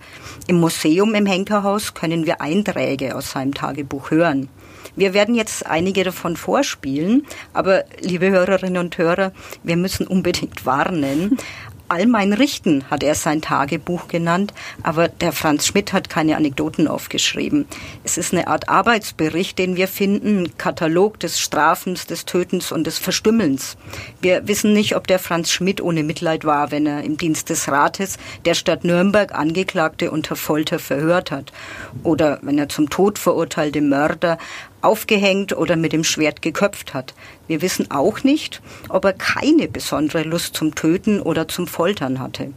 Im 0.47 0.59
Museum 0.59 1.15
im 1.15 1.25
Henkerhaus 1.25 1.93
können 1.93 2.25
wir 2.25 2.39
Einträge 2.39 3.15
aus 3.15 3.31
seinem 3.31 3.53
Tagebuch 3.53 4.11
hören. 4.11 4.49
Wir 4.95 5.13
werden 5.13 5.33
jetzt 5.33 5.65
einige 5.65 6.03
davon 6.03 6.35
vorspielen, 6.35 7.25
aber 7.53 7.85
liebe 8.01 8.29
Hörerinnen 8.29 8.77
und 8.77 8.97
Hörer, 8.97 9.31
wir 9.63 9.77
müssen 9.77 10.05
unbedingt 10.05 10.65
warnen. 10.65 11.37
All 11.89 12.07
mein 12.07 12.33
Richten 12.33 12.89
hat 12.89 13.03
er 13.03 13.13
sein 13.13 13.41
Tagebuch 13.41 14.07
genannt, 14.07 14.53
aber 14.83 15.09
der 15.09 15.31
Franz 15.31 15.67
Schmidt 15.67 15.93
hat 15.93 16.09
keine 16.09 16.37
Anekdoten 16.37 16.87
aufgeschrieben. 16.87 17.67
Es 18.03 18.17
ist 18.17 18.33
eine 18.33 18.47
Art 18.47 18.69
Arbeitsbericht, 18.69 19.59
den 19.59 19.75
wir 19.75 19.87
finden, 19.87 20.57
Katalog 20.57 21.19
des 21.19 21.39
Strafens, 21.39 22.07
des 22.07 22.25
Tötens 22.25 22.71
und 22.71 22.87
des 22.87 22.97
Verstümmelns. 22.97 23.77
Wir 24.21 24.47
wissen 24.47 24.73
nicht, 24.73 24.95
ob 24.95 25.07
der 25.07 25.19
Franz 25.19 25.51
Schmidt 25.51 25.81
ohne 25.81 26.03
Mitleid 26.03 26.45
war, 26.45 26.71
wenn 26.71 26.85
er 26.85 27.03
im 27.03 27.17
Dienst 27.17 27.49
des 27.49 27.67
Rates 27.67 28.17
der 28.45 28.53
Stadt 28.53 28.83
Nürnberg 28.83 29.33
Angeklagte 29.35 30.09
unter 30.09 30.35
Folter 30.35 30.79
verhört 30.79 31.31
hat 31.31 31.51
oder 32.03 32.39
wenn 32.41 32.57
er 32.57 32.69
zum 32.69 32.89
Tod 32.89 33.19
verurteilte 33.19 33.81
Mörder 33.81 34.37
aufgehängt 34.83 35.55
oder 35.55 35.75
mit 35.75 35.93
dem 35.93 36.03
Schwert 36.03 36.41
geköpft 36.41 36.93
hat. 36.93 37.13
Wir 37.47 37.61
wissen 37.61 37.91
auch 37.91 38.23
nicht, 38.23 38.61
ob 38.89 39.05
er 39.05 39.13
keine 39.13 39.67
besondere 39.67 40.23
Lust 40.23 40.55
zum 40.55 40.75
Töten 40.75 41.19
oder 41.19 41.47
zum 41.47 41.67
Foltern 41.67 42.19
hatte. 42.19 42.53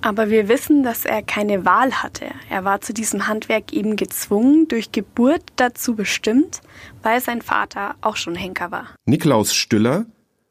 Aber 0.00 0.30
wir 0.30 0.48
wissen, 0.48 0.82
dass 0.82 1.04
er 1.04 1.22
keine 1.22 1.64
Wahl 1.64 1.92
hatte. 2.02 2.26
Er 2.50 2.64
war 2.64 2.80
zu 2.80 2.92
diesem 2.92 3.26
Handwerk 3.28 3.72
eben 3.72 3.96
gezwungen, 3.96 4.68
durch 4.68 4.92
Geburt 4.92 5.42
dazu 5.56 5.94
bestimmt, 5.94 6.60
weil 7.02 7.20
sein 7.20 7.42
Vater 7.42 7.94
auch 8.00 8.16
schon 8.16 8.34
Henker 8.34 8.70
war. 8.70 8.88
Niklaus 9.04 9.54
Stüller 9.54 10.06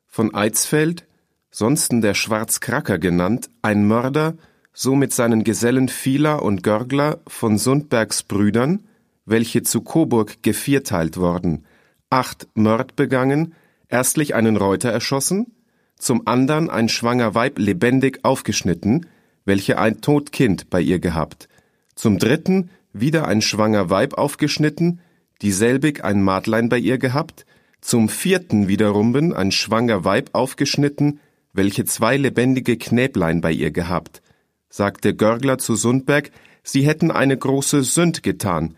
von 0.08 0.34
Eidsfeld, 0.34 1.06
sonsten 1.52 2.02
der 2.02 2.14
Schwarzkracker 2.14 3.00
genannt, 3.00 3.50
ein 3.62 3.88
Mörder, 3.88 4.36
so 4.74 4.96
mit 4.96 5.14
seinen 5.14 5.44
Gesellen 5.44 5.88
Fieler 5.88 6.42
und 6.42 6.62
Görgler 6.64 7.20
von 7.28 7.58
Sundbergs 7.58 8.24
Brüdern, 8.24 8.86
welche 9.26 9.64
zu 9.64 9.82
Coburg 9.82 10.44
gevierteilt 10.44 11.18
worden, 11.18 11.66
acht 12.10 12.48
Mord 12.54 12.96
begangen, 12.96 13.54
erstlich 13.90 14.36
einen 14.36 14.58
Reuter 14.58 14.90
erschossen, 14.90 15.54
zum 15.98 16.28
andern 16.28 16.70
ein 16.70 16.90
schwanger 16.90 17.36
Weib 17.36 17.58
lebendig 17.58 18.20
aufgeschnitten, 18.24 19.08
welche 19.46 19.78
ein 19.78 20.02
tot 20.02 20.32
Kind 20.32 20.70
bei 20.70 20.82
ihr 20.82 21.00
gehabt, 21.00 21.48
zum 21.96 22.20
dritten 22.20 22.70
wieder 22.94 23.28
ein 23.28 23.42
schwanger 23.42 23.90
Weib 23.90 24.16
aufgeschnitten, 24.16 25.00
dieselbig 25.42 26.04
ein 26.04 26.24
Madlein 26.24 26.70
bei 26.70 26.78
ihr 26.78 26.98
gehabt, 26.98 27.46
zum 27.82 28.10
vierten 28.10 28.68
wiederumben 28.68 29.34
ein 29.34 29.52
schwanger 29.52 30.04
Weib 30.04 30.30
aufgeschnitten, 30.34 31.20
welche 31.54 31.86
zwei 31.86 32.18
lebendige 32.18 32.78
Knäblein 32.78 33.42
bei 33.42 33.52
ihr 33.52 33.72
gehabt, 33.72 34.22
sagte 34.70 35.16
Görgler 35.16 35.58
zu 35.58 35.76
Sundberg, 35.76 36.32
sie 36.64 36.86
hätten 36.86 37.12
eine 37.12 37.38
große 37.38 37.84
Sünd 37.84 38.24
getan, 38.24 38.76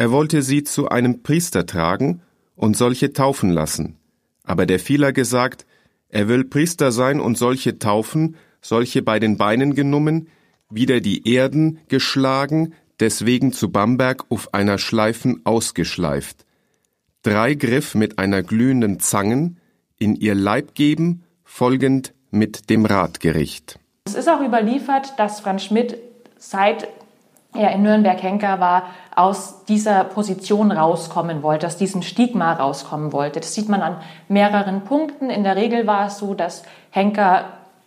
er 0.00 0.10
wollte 0.10 0.40
sie 0.40 0.64
zu 0.64 0.88
einem 0.88 1.22
Priester 1.22 1.66
tragen 1.66 2.22
und 2.56 2.74
solche 2.74 3.12
taufen 3.12 3.50
lassen. 3.50 3.98
Aber 4.44 4.64
der 4.64 4.78
Vieler 4.78 5.12
gesagt, 5.12 5.66
er 6.08 6.26
will 6.26 6.44
Priester 6.44 6.90
sein 6.90 7.20
und 7.20 7.36
solche 7.36 7.78
taufen, 7.78 8.36
solche 8.62 9.02
bei 9.02 9.18
den 9.18 9.36
Beinen 9.36 9.74
genommen, 9.74 10.28
wieder 10.70 11.02
die 11.02 11.30
Erden 11.30 11.80
geschlagen, 11.88 12.72
deswegen 12.98 13.52
zu 13.52 13.70
Bamberg 13.70 14.24
auf 14.30 14.54
einer 14.54 14.78
Schleifen 14.78 15.42
ausgeschleift. 15.44 16.46
Drei 17.20 17.52
Griff 17.52 17.94
mit 17.94 18.18
einer 18.18 18.42
glühenden 18.42 19.00
Zangen, 19.00 19.60
in 19.98 20.16
ihr 20.16 20.34
Leib 20.34 20.74
geben, 20.74 21.24
folgend 21.44 22.14
mit 22.30 22.70
dem 22.70 22.86
Ratgericht. 22.86 23.78
Es 24.06 24.14
ist 24.14 24.30
auch 24.30 24.40
überliefert, 24.40 25.12
dass 25.18 25.40
Franz 25.40 25.64
Schmidt 25.64 25.98
seit 26.38 26.88
er 27.54 27.72
in 27.72 27.82
Nürnberg-Henker 27.82 28.60
war, 28.60 28.84
aus 29.14 29.64
dieser 29.64 30.04
Position 30.04 30.70
rauskommen 30.70 31.42
wollte, 31.42 31.66
aus 31.66 31.76
diesem 31.76 32.02
Stigma 32.02 32.52
rauskommen 32.52 33.12
wollte. 33.12 33.40
Das 33.40 33.54
sieht 33.54 33.68
man 33.68 33.82
an 33.82 33.96
mehreren 34.28 34.82
Punkten. 34.82 35.30
In 35.30 35.42
der 35.42 35.56
Regel 35.56 35.86
war 35.86 36.06
es 36.06 36.18
so, 36.18 36.34
dass 36.34 36.62
Henker 36.90 37.44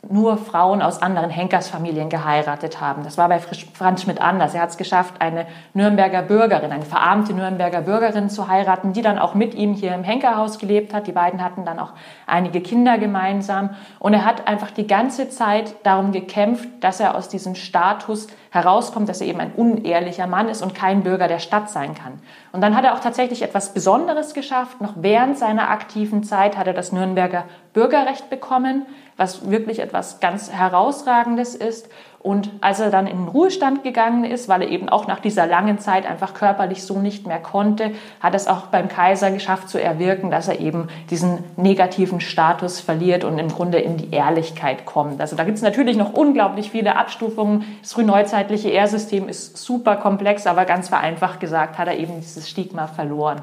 nur 0.10 0.38
Frauen 0.38 0.82
aus 0.82 1.02
anderen 1.02 1.30
Henkersfamilien 1.30 2.10
geheiratet 2.10 2.82
haben. 2.82 3.04
Das 3.04 3.18
war 3.18 3.30
bei 3.30 3.40
Franz 3.40 4.02
Schmidt 4.02 4.20
anders. 4.20 4.54
Er 4.54 4.62
hat 4.62 4.72
es 4.72 4.78
geschafft, 4.78 5.16
eine 5.20 5.46
Nürnberger 5.74 6.22
Bürgerin, 6.22 6.74
eine 6.74 6.84
verarmte 6.84 7.34
Nürnberger 7.34 7.82
Bürgerin 7.82 8.30
zu 8.30 8.50
heiraten, 8.50 8.92
die 8.92 9.02
dann 9.02 9.18
auch 9.18 9.34
mit 9.34 9.54
ihm 9.54 9.74
hier 9.74 9.96
im 9.96 10.04
Henkerhaus 10.04 10.60
gelebt 10.60 10.94
hat. 10.94 11.08
Die 11.08 11.14
beiden 11.14 11.42
hatten 11.42 11.64
dann 11.64 11.80
auch 11.80 11.94
einige 12.28 12.60
Kinder 12.60 12.98
gemeinsam. 12.98 13.70
Und 14.00 14.14
er 14.14 14.26
hat 14.26 14.46
einfach 14.46 14.72
die 14.72 14.88
ganze 14.88 15.30
Zeit 15.30 15.74
darum 15.84 16.12
gekämpft, 16.12 16.68
dass 16.82 17.00
er 17.00 17.16
aus 17.16 17.30
diesem 17.30 17.56
Status 17.56 18.28
herauskommt, 18.54 19.10
dass 19.10 19.20
er 19.20 19.28
eben 19.28 19.40
ein 19.40 19.54
unehrlicher 19.54 20.28
Mann 20.28 20.48
ist 20.48 20.62
und 20.62 20.76
kein 20.76 21.02
Bürger 21.02 21.28
der 21.28 21.40
Stadt 21.40 21.72
sein 21.72 21.96
kann. 21.96 22.22
Und 22.52 22.62
dann 22.62 22.78
hat 22.78 22.86
er 22.86 22.94
auch 22.94 23.00
tatsächlich 23.00 23.42
etwas 23.42 23.74
Besonderes 23.74 24.36
geschafft. 24.36 24.80
Noch 24.80 24.94
während 24.98 25.40
seiner 25.40 25.72
aktiven 25.72 26.24
Zeit 26.24 26.56
hat 26.56 26.68
er 26.68 26.74
das 26.74 26.92
Nürnberger 26.92 27.46
Bürgerrecht 27.74 28.30
bekommen 28.30 28.86
was 29.18 29.50
wirklich 29.50 29.80
etwas 29.80 30.20
ganz 30.20 30.52
Herausragendes 30.52 31.56
ist. 31.56 31.90
Und 32.24 32.50
als 32.62 32.80
er 32.80 32.90
dann 32.90 33.06
in 33.06 33.18
den 33.18 33.28
Ruhestand 33.28 33.84
gegangen 33.84 34.24
ist, 34.24 34.48
weil 34.48 34.62
er 34.62 34.70
eben 34.70 34.88
auch 34.88 35.08
nach 35.08 35.20
dieser 35.20 35.46
langen 35.46 35.78
Zeit 35.78 36.06
einfach 36.06 36.34
körperlich 36.34 36.84
so 36.84 37.00
nicht 37.00 37.28
mehr 37.28 37.40
konnte, 37.40 37.92
hat 38.22 38.34
es 38.34 38.48
auch 38.48 38.68
beim 38.68 38.88
Kaiser 38.88 39.30
geschafft 39.30 39.70
zu 39.70 39.82
erwirken, 39.82 40.32
dass 40.32 40.48
er 40.48 40.60
eben 40.60 40.88
diesen 41.10 41.44
negativen 41.58 42.22
Status 42.22 42.80
verliert 42.80 43.26
und 43.26 43.38
im 43.40 43.50
Grunde 43.50 43.80
in 43.80 43.98
die 43.98 44.12
Ehrlichkeit 44.12 44.86
kommt. 44.86 45.20
Also 45.20 45.36
da 45.36 45.44
gibt 45.44 45.58
es 45.58 45.64
natürlich 45.64 45.98
noch 45.98 46.14
unglaublich 46.14 46.72
viele 46.72 46.96
Abstufungen. 46.96 47.66
Das 47.82 47.92
frühneuzeitliche 47.92 48.70
Ehrsystem 48.70 49.28
ist 49.28 49.58
super 49.58 49.98
komplex, 49.98 50.48
aber 50.48 50.64
ganz 50.64 50.88
vereinfacht 50.88 51.42
gesagt 51.42 51.78
hat 51.78 51.90
er 51.90 51.98
eben 51.98 52.22
dieses 52.22 52.50
Stigma 52.50 52.88
verloren. 52.88 53.42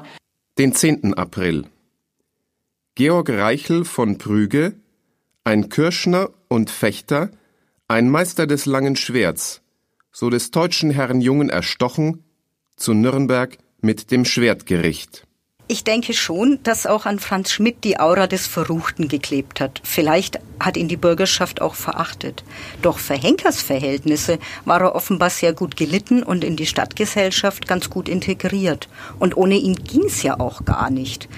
Den 0.57 0.73
10. 0.73 1.13
April. 1.13 1.65
Georg 2.95 3.29
Reichel 3.29 3.85
von 3.85 4.17
Prüge 4.17 4.73
ein 5.43 5.69
Kürschner 5.69 6.29
und 6.47 6.69
Fechter, 6.69 7.31
ein 7.91 8.09
Meister 8.09 8.47
des 8.47 8.65
langen 8.65 8.95
Schwerts, 8.95 9.61
so 10.13 10.29
des 10.29 10.51
teutschen 10.51 10.91
Herrn 10.91 11.19
Jungen 11.19 11.49
erstochen, 11.49 12.23
zu 12.77 12.93
Nürnberg 12.93 13.57
mit 13.81 14.11
dem 14.11 14.23
Schwertgericht. 14.23 15.27
Ich 15.67 15.83
denke 15.83 16.13
schon, 16.13 16.59
dass 16.63 16.85
auch 16.85 17.05
an 17.05 17.19
Franz 17.19 17.51
Schmidt 17.51 17.83
die 17.83 17.99
Aura 17.99 18.27
des 18.27 18.47
Verruchten 18.47 19.09
geklebt 19.09 19.59
hat. 19.59 19.81
Vielleicht 19.83 20.39
hat 20.59 20.77
ihn 20.77 20.87
die 20.87 20.97
Bürgerschaft 20.97 21.61
auch 21.61 21.75
verachtet. 21.75 22.43
Doch 22.81 22.97
für 22.97 23.15
Henkers 23.15 23.61
Verhältnisse 23.61 24.39
war 24.63 24.81
er 24.81 24.95
offenbar 24.95 25.29
sehr 25.29 25.53
gut 25.53 25.75
gelitten 25.75 26.23
und 26.23 26.43
in 26.43 26.55
die 26.55 26.65
Stadtgesellschaft 26.65 27.67
ganz 27.67 27.89
gut 27.89 28.07
integriert. 28.07 28.87
Und 29.19 29.35
ohne 29.35 29.55
ihn 29.55 29.75
ging's 29.75 30.23
ja 30.23 30.39
auch 30.39 30.65
gar 30.65 30.89
nicht. 30.89 31.29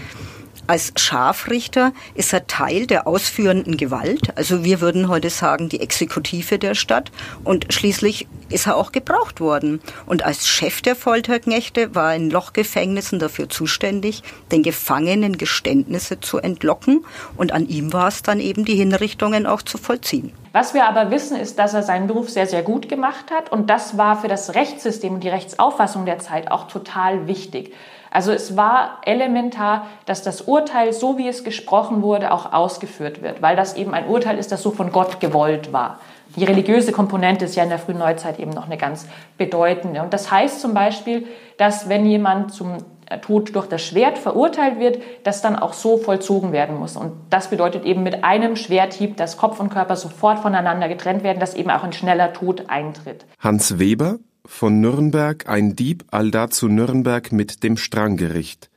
Als 0.65 0.93
Scharfrichter 0.95 1.91
ist 2.15 2.31
er 2.31 2.47
Teil 2.47 2.87
der 2.87 3.05
ausführenden 3.05 3.75
Gewalt, 3.75 4.37
also 4.37 4.63
wir 4.63 4.79
würden 4.79 5.09
heute 5.09 5.29
sagen 5.29 5.67
die 5.67 5.81
Exekutive 5.81 6.57
der 6.57 6.73
Stadt 6.73 7.11
und 7.43 7.73
schließlich 7.73 8.29
ist 8.49 8.67
er 8.67 8.77
auch 8.77 8.93
gebraucht 8.93 9.41
worden. 9.41 9.81
Und 10.05 10.23
als 10.23 10.47
Chef 10.47 10.81
der 10.81 10.95
Folterknechte 10.95 11.95
war 11.95 12.11
er 12.11 12.15
in 12.15 12.29
Lochgefängnissen 12.29 13.19
dafür 13.19 13.49
zuständig, 13.49 14.23
den 14.53 14.63
Gefangenen 14.63 15.37
Geständnisse 15.37 16.21
zu 16.21 16.37
entlocken 16.37 17.05
und 17.35 17.51
an 17.51 17.67
ihm 17.67 17.91
war 17.91 18.07
es 18.07 18.21
dann 18.21 18.39
eben 18.39 18.63
die 18.63 18.75
Hinrichtungen 18.75 19.45
auch 19.45 19.63
zu 19.63 19.77
vollziehen. 19.77 20.31
Was 20.53 20.73
wir 20.73 20.85
aber 20.85 21.11
wissen, 21.11 21.35
ist, 21.35 21.59
dass 21.59 21.73
er 21.73 21.83
seinen 21.83 22.07
Beruf 22.07 22.29
sehr, 22.29 22.47
sehr 22.47 22.61
gut 22.61 22.87
gemacht 22.87 23.31
hat 23.31 23.51
und 23.51 23.69
das 23.69 23.97
war 23.97 24.21
für 24.21 24.29
das 24.29 24.55
Rechtssystem 24.55 25.15
und 25.15 25.23
die 25.25 25.29
Rechtsauffassung 25.29 26.05
der 26.05 26.19
Zeit 26.19 26.51
auch 26.51 26.69
total 26.69 27.27
wichtig. 27.27 27.73
Also 28.13 28.31
es 28.31 28.55
war 28.55 28.99
elementar, 29.05 29.87
dass 30.05 30.21
das 30.21 30.41
Urteil, 30.41 30.93
so 30.93 31.17
wie 31.17 31.27
es 31.27 31.43
gesprochen 31.43 32.03
wurde, 32.03 32.31
auch 32.31 32.53
ausgeführt 32.53 33.23
wird, 33.23 33.41
weil 33.41 33.55
das 33.55 33.75
eben 33.75 33.95
ein 33.95 34.07
Urteil 34.07 34.37
ist, 34.37 34.51
das 34.51 34.61
so 34.61 34.69
von 34.69 34.91
Gott 34.91 35.19
gewollt 35.19 35.73
war. 35.73 35.99
Die 36.35 36.43
religiöse 36.43 36.91
Komponente 36.91 37.45
ist 37.45 37.55
ja 37.55 37.63
in 37.63 37.69
der 37.69 37.79
frühen 37.79 37.97
Neuzeit 37.97 38.39
eben 38.39 38.51
noch 38.51 38.67
eine 38.67 38.77
ganz 38.77 39.07
bedeutende. 39.39 40.03
Und 40.03 40.13
das 40.13 40.29
heißt 40.29 40.61
zum 40.61 40.75
Beispiel, 40.75 41.25
dass 41.57 41.89
wenn 41.89 42.05
jemand 42.05 42.53
zum 42.53 42.77
Tod 43.21 43.55
durch 43.55 43.67
das 43.67 43.81
Schwert 43.81 44.19
verurteilt 44.19 44.79
wird, 44.79 45.01
das 45.23 45.41
dann 45.41 45.55
auch 45.55 45.73
so 45.73 45.97
vollzogen 45.97 46.51
werden 46.51 46.77
muss. 46.77 46.95
Und 46.95 47.13
das 47.31 47.49
bedeutet 47.49 47.83
eben 47.83 48.03
mit 48.03 48.23
einem 48.23 48.55
Schwerthieb, 48.55 49.17
dass 49.17 49.37
Kopf 49.37 49.59
und 49.59 49.69
Körper 49.69 49.95
sofort 49.95 50.39
voneinander 50.39 50.87
getrennt 50.87 51.23
werden, 51.23 51.39
dass 51.39 51.55
eben 51.55 51.71
auch 51.71 51.83
ein 51.83 51.93
schneller 51.93 52.31
Tod 52.33 52.65
eintritt. 52.69 53.25
Hans 53.39 53.79
Weber 53.79 54.19
von 54.45 54.81
Nürnberg 54.81 55.47
ein 55.47 55.75
Dieb 55.75 56.05
allda 56.11 56.49
zu 56.49 56.67
Nürnberg 56.67 57.31
mit 57.31 57.63
dem 57.63 57.77
Stranggericht. 57.77 58.69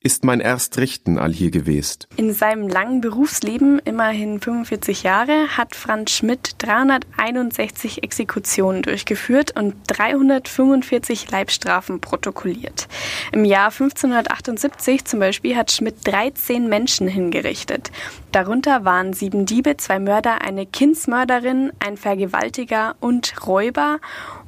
ist 0.00 0.24
mein 0.24 0.38
erst 0.38 0.78
Richten 0.78 1.18
allhier 1.18 1.50
gewesen. 1.50 2.06
In 2.16 2.32
seinem 2.32 2.68
langen 2.68 3.00
Berufsleben, 3.00 3.80
immerhin 3.84 4.40
45 4.40 5.02
Jahre, 5.02 5.48
hat 5.56 5.74
Franz 5.74 6.12
Schmidt 6.12 6.54
361 6.58 8.04
Exekutionen 8.04 8.82
durchgeführt 8.82 9.56
und 9.56 9.74
345 9.88 11.30
Leibstrafen 11.30 12.00
protokolliert. 12.00 12.86
Im 13.32 13.44
Jahr 13.44 13.72
1578 13.72 15.04
zum 15.04 15.18
Beispiel 15.18 15.56
hat 15.56 15.72
Schmidt 15.72 15.96
13 16.06 16.68
Menschen 16.68 17.08
hingerichtet. 17.08 17.90
Darunter 18.30 18.84
waren 18.84 19.14
sieben 19.14 19.46
Diebe, 19.46 19.78
zwei 19.78 19.98
Mörder, 19.98 20.42
eine 20.42 20.64
Kindsmörderin, 20.64 21.72
ein 21.80 21.96
Vergewaltiger 21.96 22.94
und 23.00 23.46
Räuber 23.46 23.98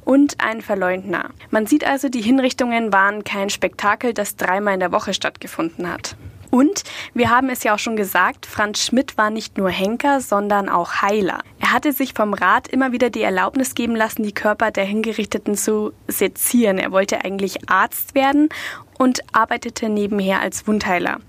und 0.05 0.35
ein 0.39 0.61
Verleugner. 0.61 1.31
Man 1.49 1.65
sieht 1.65 1.85
also, 1.85 2.09
die 2.09 2.21
Hinrichtungen 2.21 2.91
waren 2.91 3.23
kein 3.23 3.49
Spektakel, 3.49 4.13
das 4.13 4.35
dreimal 4.35 4.73
in 4.73 4.79
der 4.79 4.91
Woche 4.91 5.13
stattgefunden 5.13 5.91
hat. 5.91 6.15
Und 6.51 6.83
wir 7.13 7.29
haben 7.29 7.49
es 7.49 7.63
ja 7.63 7.73
auch 7.73 7.79
schon 7.79 7.95
gesagt, 7.95 8.45
Franz 8.45 8.83
Schmidt 8.83 9.17
war 9.17 9.29
nicht 9.29 9.57
nur 9.57 9.69
Henker, 9.69 10.19
sondern 10.19 10.67
auch 10.67 11.01
Heiler. 11.01 11.39
Er 11.59 11.71
hatte 11.71 11.93
sich 11.93 12.13
vom 12.13 12.33
Rat 12.33 12.67
immer 12.67 12.91
wieder 12.91 13.09
die 13.09 13.21
Erlaubnis 13.21 13.73
geben 13.73 13.95
lassen, 13.95 14.23
die 14.23 14.33
Körper 14.33 14.69
der 14.69 14.83
Hingerichteten 14.83 15.55
zu 15.55 15.93
sezieren. 16.09 16.77
Er 16.77 16.91
wollte 16.91 17.23
eigentlich 17.23 17.69
Arzt 17.69 18.15
werden 18.15 18.49
und 18.97 19.21
arbeitete 19.33 19.87
nebenher 19.87 20.41
als 20.41 20.67
Wundheiler 20.67 21.19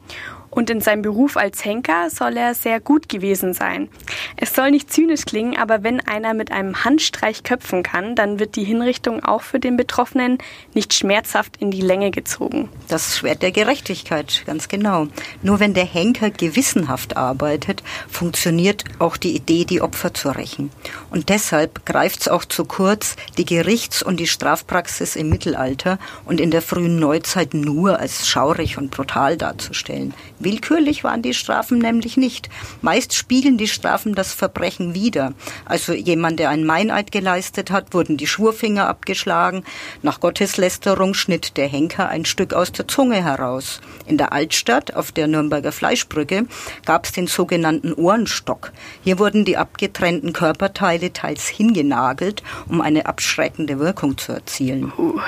und 0.53 0.69
in 0.69 0.81
seinem 0.81 1.03
Beruf 1.03 1.37
als 1.37 1.65
Henker 1.65 2.11
soll 2.11 2.37
er 2.37 2.55
sehr 2.55 2.79
gut 2.79 3.09
gewesen 3.09 3.55
sein. 3.55 3.89
Es 4.37 4.55
soll 4.55 4.71
nicht 4.71 4.93
zynisch 4.93 5.25
klingen, 5.25 5.57
aber 5.57 5.83
wenn 5.83 6.01
einer 6.01 6.35
mit 6.35 6.53
einem 6.53 6.85
Handstreich 6.85 7.43
köpfen 7.43 7.83
kann, 7.83 8.15
dann 8.15 8.39
wird 8.39 8.55
die 8.55 8.65
Hinrichtung 8.65 9.25
auch 9.25 9.41
für 9.41 9.59
den 9.59 9.77
Betroffenen 9.77 10.39
nicht 10.75 10.93
schmerzhaft 10.93 11.57
in 11.57 11.71
die 11.71 11.81
Länge 11.81 12.11
gezogen. 12.11 12.69
Das 12.89 13.17
Schwert 13.17 13.43
der 13.43 13.51
Gerechtigkeit, 13.51 14.43
ganz 14.45 14.69
genau. 14.69 15.09
Nur 15.43 15.59
wenn 15.59 15.73
der 15.73 15.87
Henker 15.87 16.31
gewissenhaft 16.31 17.17
arbeitet, 17.17 17.83
funktioniert 18.09 18.85
auch 18.99 19.17
die 19.17 19.35
Idee, 19.35 19.65
die 19.65 19.81
Opfer 19.81 20.13
zu 20.13 20.29
rächen. 20.29 20.71
Und 21.11 21.31
deshalb 21.31 21.87
greift 21.87 22.21
es 22.21 22.29
auch 22.29 22.45
zu 22.45 22.67
kurz, 22.67 23.17
die 23.39 23.47
Gerichts- 23.47 24.03
und 24.03 24.21
die 24.21 24.27
Strafpraxis 24.27 25.17
im 25.17 25.31
Mittelalter 25.31 25.99
und 26.27 26.41
in 26.41 26.51
der 26.51 26.61
frühen 26.61 26.99
Neuzeit 26.99 27.55
nur 27.55 27.99
als 27.99 28.29
schaurig 28.29 28.77
und 28.77 28.91
brutal 28.91 29.39
darzustellen. 29.39 30.13
Willkürlich 30.45 31.05
waren 31.05 31.23
die 31.23 31.35
Strafen 31.35 31.79
nämlich 31.79 32.17
nicht. 32.17 32.49
Meist 32.81 33.15
spiegeln 33.15 33.59
die 33.59 33.69
Strafen 33.69 34.15
das 34.15 34.33
Verbrechen 34.33 34.95
wider. 34.95 35.35
Also 35.65 35.93
jemand, 35.93 36.39
der 36.39 36.51
einen 36.51 36.65
Meineid 36.65 37.13
geleistet 37.13 37.71
hat, 37.71 37.95
wurden 37.95 38.17
die 38.17 38.27
Schwurfinger 38.27 38.89
abgeschlagen. 38.89 39.65
Nach 40.03 40.21
Gotteslästerung 40.21 41.15
schnitt 41.15 41.57
der 41.57 41.69
Henker 41.69 42.09
ein 42.09 42.25
Stück 42.25 42.55
aus 42.55 42.73
der 42.73 42.89
Zunge 42.89 43.23
heraus. 43.23 43.81
In 44.07 44.19
der 44.19 44.33
Altstadt, 44.33 44.95
auf 44.95 45.13
der 45.13 45.29
Nürnberger 45.29 45.73
Fleischbrücke, 45.73 46.47
gab 46.85 47.07
es 47.07 47.13
den 47.13 47.27
sogenannten 47.27 47.93
Ohrenstock. 47.93 48.73
Hier 49.03 49.19
wurden 49.19 49.45
die 49.45 49.57
abgetrennten 49.57 50.33
Körperteile 50.33 51.13
teils 51.13 51.49
hingenagelt, 51.49 52.43
um 52.69 52.81
eine 52.81 53.07
abschreckende 53.07 53.79
Wirkung 53.79 54.19
zu 54.19 54.33
erzielen. 54.33 54.93
Uh. 54.99 55.21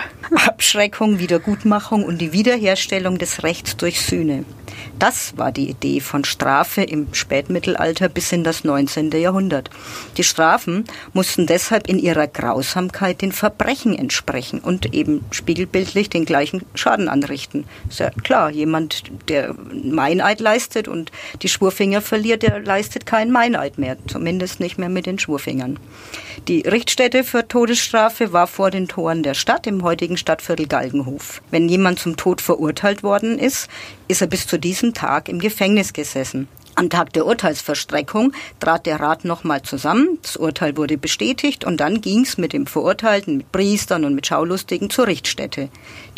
Abschreckung, 0.47 1.18
Wiedergutmachung 1.18 2.04
und 2.04 2.18
die 2.18 2.33
Wiederherstellung 2.33 3.18
des 3.18 3.42
Rechts 3.42 3.76
durch 3.76 4.00
Sühne. 4.00 4.44
Das 5.04 5.37
war 5.37 5.52
die 5.52 5.68
Idee 5.68 6.00
von 6.00 6.25
Strafe 6.25 6.80
im 6.80 7.12
Spätmittelalter 7.12 8.08
bis 8.08 8.32
in 8.32 8.42
das 8.42 8.64
19. 8.64 9.11
Jahrhundert. 9.11 9.68
Die 10.16 10.25
Strafen 10.25 10.84
mussten 11.12 11.46
deshalb 11.46 11.88
in 11.88 11.99
ihrer 11.99 12.26
Grausamkeit 12.26 13.20
den 13.20 13.32
Verbrechen 13.32 13.94
entsprechen 13.94 14.61
und 14.61 14.94
eben 14.94 15.23
spiegelbildlich 15.30 16.08
den 16.08 16.25
gleichen 16.25 16.64
Schaden 16.75 17.11
anrichten. 17.11 17.66
Ist 17.90 18.00
ja 18.00 18.12
klar, 18.23 18.49
jemand, 18.49 19.02
der 19.28 19.54
Meineid 19.75 20.40
leistet 20.40 20.88
und 20.88 21.12
die 21.42 21.50
Schwurfinger 21.50 22.00
verliert, 22.00 22.42
der 22.42 22.61
leistet 22.61 23.04
keinen 23.04 23.30
Meineid 23.30 23.76
mehr, 23.76 23.99
zumindest 24.06 24.58
nicht 24.58 24.78
mehr 24.78 24.88
mit 24.88 25.04
den 25.04 25.18
Schwurfingern. 25.18 25.78
Die 26.49 26.62
Richtstätte 26.62 27.25
für 27.25 27.46
Todesstrafe 27.46 28.32
war 28.32 28.46
vor 28.46 28.70
den 28.70 28.88
Toren 28.88 29.23
der 29.23 29.34
Stadt 29.34 29.66
im 29.66 29.82
heutigen 29.82 30.16
Stadtviertel 30.16 30.66
Galgenhof. 30.66 31.42
Wenn 31.50 31.68
jemand 31.68 31.99
zum 31.99 32.16
Tod 32.16 32.40
verurteilt 32.40 33.02
worden 33.02 33.38
ist, 33.38 33.68
ist 34.08 34.20
er 34.20 34.26
bis 34.26 34.46
zu 34.46 34.58
diesem 34.58 34.93
Tag 34.94 35.28
im 35.28 35.38
Gefängnis 35.38 35.92
gesessen. 35.92 36.48
Am 36.76 36.90
Tag 36.90 37.12
der 37.12 37.24
Urteilsverstreckung 37.24 38.32
trat 38.58 38.86
der 38.86 38.98
Rat 38.98 39.24
nochmal 39.24 39.62
zusammen, 39.62 40.18
das 40.22 40.36
Urteil 40.36 40.76
wurde 40.76 40.98
bestätigt 40.98 41.64
und 41.64 41.76
dann 41.76 42.00
ging's 42.00 42.36
mit 42.36 42.52
dem 42.52 42.66
Verurteilten, 42.66 43.36
mit 43.36 43.52
Priestern 43.52 44.04
und 44.04 44.16
mit 44.16 44.26
Schaulustigen 44.26 44.90
zur 44.90 45.06
Richtstätte. 45.06 45.68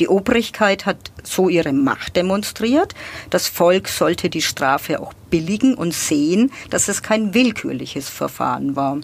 Die 0.01 0.09
Obrigkeit 0.09 0.87
hat 0.87 1.13
so 1.23 1.51
ihre 1.51 1.75
Macht 1.75 2.17
demonstriert. 2.17 2.95
Das 3.29 3.49
Volk 3.49 3.89
sollte 3.89 4.31
die 4.31 4.41
Strafe 4.41 5.01
auch 5.01 5.13
billigen 5.29 5.75
und 5.75 5.93
sehen, 5.93 6.51
dass 6.71 6.89
es 6.89 7.03
kein 7.03 7.35
willkürliches 7.35 8.09
Verfahren 8.09 8.77
war 8.77 8.99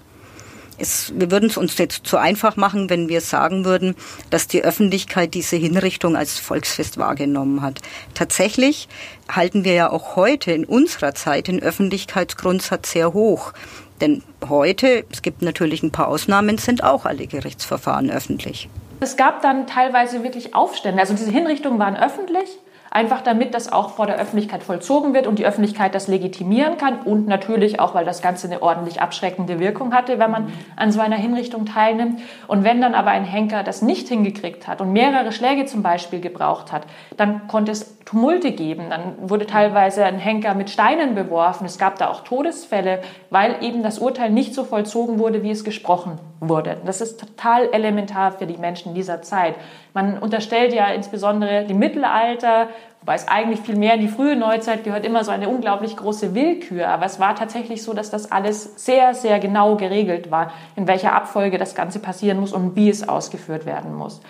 es, 0.83 1.12
wir 1.17 1.31
würden 1.31 1.49
es 1.49 1.57
uns 1.57 1.79
jetzt 1.79 2.07
zu 2.07 2.19
einfach 2.19 2.57
machen, 2.57 2.91
wenn 2.91 3.09
wir 3.09 3.21
sagen 3.21 3.65
würden, 3.65 3.95
dass 4.31 4.49
die 4.49 4.62
Öffentlichkeit 4.62 5.35
diese 5.35 5.57
Hinrichtung 5.57 6.17
als 6.17 6.39
Volksfest 6.39 6.99
wahrgenommen 6.99 7.62
hat. 7.62 7.81
Tatsächlich 8.15 8.88
halten 9.31 9.64
wir 9.64 9.73
ja 9.73 9.90
auch 9.90 10.16
heute 10.16 10.53
in 10.53 10.64
unserer 10.64 11.14
Zeit 11.14 11.49
den 11.49 11.62
Öffentlichkeitsgrundsatz 11.62 12.92
sehr 12.92 13.14
hoch. 13.14 13.53
Denn 14.01 14.23
heute, 14.49 15.05
es 15.12 15.23
gibt 15.23 15.42
natürlich 15.42 15.83
ein 15.83 15.92
paar 15.92 16.09
Ausnahmen, 16.09 16.59
sind 16.59 16.83
auch 16.83 17.07
alle 17.07 17.27
Gerichtsverfahren 17.27 18.11
öffentlich. 18.11 18.68
Es 19.01 19.16
gab 19.16 19.42
dann 19.42 19.66
teilweise 19.66 20.23
wirklich 20.23 20.55
Aufstände. 20.55 21.01
Also 21.01 21.14
diese 21.14 21.31
Hinrichtungen 21.31 21.79
waren 21.79 21.97
öffentlich 21.97 22.59
einfach 22.92 23.22
damit 23.22 23.55
das 23.55 23.72
auch 23.72 23.90
vor 23.90 24.07
der 24.07 24.16
Öffentlichkeit 24.16 24.62
vollzogen 24.62 25.14
wird 25.14 25.26
und 25.26 25.38
die 25.38 25.46
Öffentlichkeit 25.46 25.94
das 25.94 26.09
legitimieren 26.09 26.76
kann 26.76 27.00
und 27.00 27.26
natürlich 27.26 27.81
auch, 27.81 27.94
weil 27.94 28.05
das 28.05 28.20
Ganze 28.20 28.46
eine 28.46 28.62
ordentlich 28.62 29.00
abschreckende 29.00 29.59
Wirkung 29.59 29.94
hatte, 29.94 30.18
wenn 30.18 30.31
man 30.31 30.52
an 30.76 30.92
so 30.92 31.00
einer 31.00 31.16
Hinrichtung 31.16 31.64
teilnimmt. 31.64 32.20
Und 32.48 32.64
wenn 32.64 32.83
dann 32.83 32.94
aber 32.94 33.11
ein 33.11 33.24
Henker 33.24 33.62
das 33.62 33.81
nicht 33.81 34.09
hingekriegt 34.09 34.68
hat 34.68 34.83
und 34.83 34.92
mehrere 34.92 35.33
Schläge 35.33 35.64
zum 35.64 35.83
Beispiel 35.83 36.20
gebraucht 36.20 36.70
hat, 36.70 36.83
dann 37.16 37.48
konnte 37.48 37.72
es 37.72 37.98
Tumulte 38.05 38.52
geben. 38.52 38.90
Dann 38.90 39.14
wurde 39.31 39.46
teilweise 39.46 40.05
ein 40.05 40.18
Henker 40.18 40.55
mit 40.55 40.68
Steinen 40.68 41.14
beworfen. 41.14 41.64
Es 41.64 41.78
gab 41.78 41.98
da 41.98 42.11
auch 42.11 42.24
Todesfälle, 42.24 43.00
weil 43.31 43.57
eben 43.62 43.83
das 43.83 43.98
Urteil 43.98 44.31
nicht 44.31 44.55
so 44.55 44.64
vollzogen 44.64 45.18
wurde, 45.18 45.42
wie 45.42 45.50
es 45.50 45.64
gesprochen 45.64 46.18
wurde. 46.40 46.76
Das 46.85 47.00
ist 47.00 47.20
total 47.20 47.68
elementar 47.72 48.33
für 48.33 48.46
die 48.46 48.59
Menschen 48.59 48.94
dieser 48.94 49.22
Zeit. 49.22 49.55
Man 49.94 50.18
unterstellt 50.18 50.72
ja 50.72 50.87
insbesondere 50.88 51.64
im 51.64 51.78
Mittelalter, 51.78 52.68
wobei 53.00 53.14
es 53.14 53.28
eigentlich 53.28 53.61
viel 53.61 53.76
mehr 53.76 53.94
in 53.94 54.00
die 54.00 54.09
frühe 54.09 54.37
Neuzeit 54.37 54.85
gehört, 54.85 55.05
immer 55.05 55.22
so 55.24 55.31
eine 55.31 55.48
unglaublich 55.48 55.96
große 55.96 56.35
Willkür. 56.35 56.88
Aber 56.88 57.05
es 57.05 57.20
war 57.20 57.35
tatsächlich 57.35 57.83
so, 57.83 57.92
dass 57.92 58.11
das 58.11 58.33
alles 58.33 58.85
sehr, 58.85 59.14
sehr 59.14 59.38
genau 59.38 59.76
geregelt 59.76 60.31
war, 60.31 60.52
in 60.76 60.87
welcher 60.87 61.12
Abfolge 61.12 61.59
das 61.59 61.74
Ganze 61.74 61.98
passieren 61.98 62.40
muss 62.40 62.52
und 62.52 62.74
wie 62.76 62.88
es 62.88 63.09
ausgeführt 63.09 63.66
werden 63.66 63.94
muss. 63.94 64.20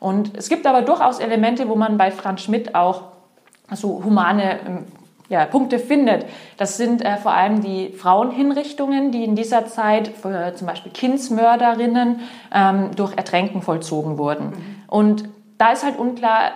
Und 0.00 0.36
es 0.36 0.48
gibt 0.48 0.66
aber 0.66 0.82
durchaus 0.82 1.18
Elemente, 1.18 1.68
wo 1.68 1.74
man 1.74 1.96
bei 1.96 2.10
Franz 2.10 2.42
Schmidt 2.42 2.74
auch 2.74 3.04
so 3.72 4.04
humane 4.04 4.60
ähm, 4.66 4.84
ja, 5.28 5.44
Punkte 5.44 5.78
findet. 5.78 6.26
Das 6.56 6.76
sind 6.76 7.04
äh, 7.04 7.16
vor 7.16 7.32
allem 7.32 7.60
die 7.60 7.90
Frauenhinrichtungen, 7.90 9.10
die 9.10 9.24
in 9.24 9.34
dieser 9.34 9.66
Zeit 9.66 10.08
für 10.08 10.54
zum 10.54 10.66
Beispiel 10.66 10.92
Kindsmörderinnen 10.92 12.20
ähm, 12.54 12.90
durch 12.96 13.16
Ertränken 13.16 13.62
vollzogen 13.62 14.18
wurden. 14.18 14.46
Mhm. 14.46 14.76
Und 14.88 15.28
da 15.58 15.72
ist 15.72 15.84
halt 15.84 15.98
unklar, 15.98 16.52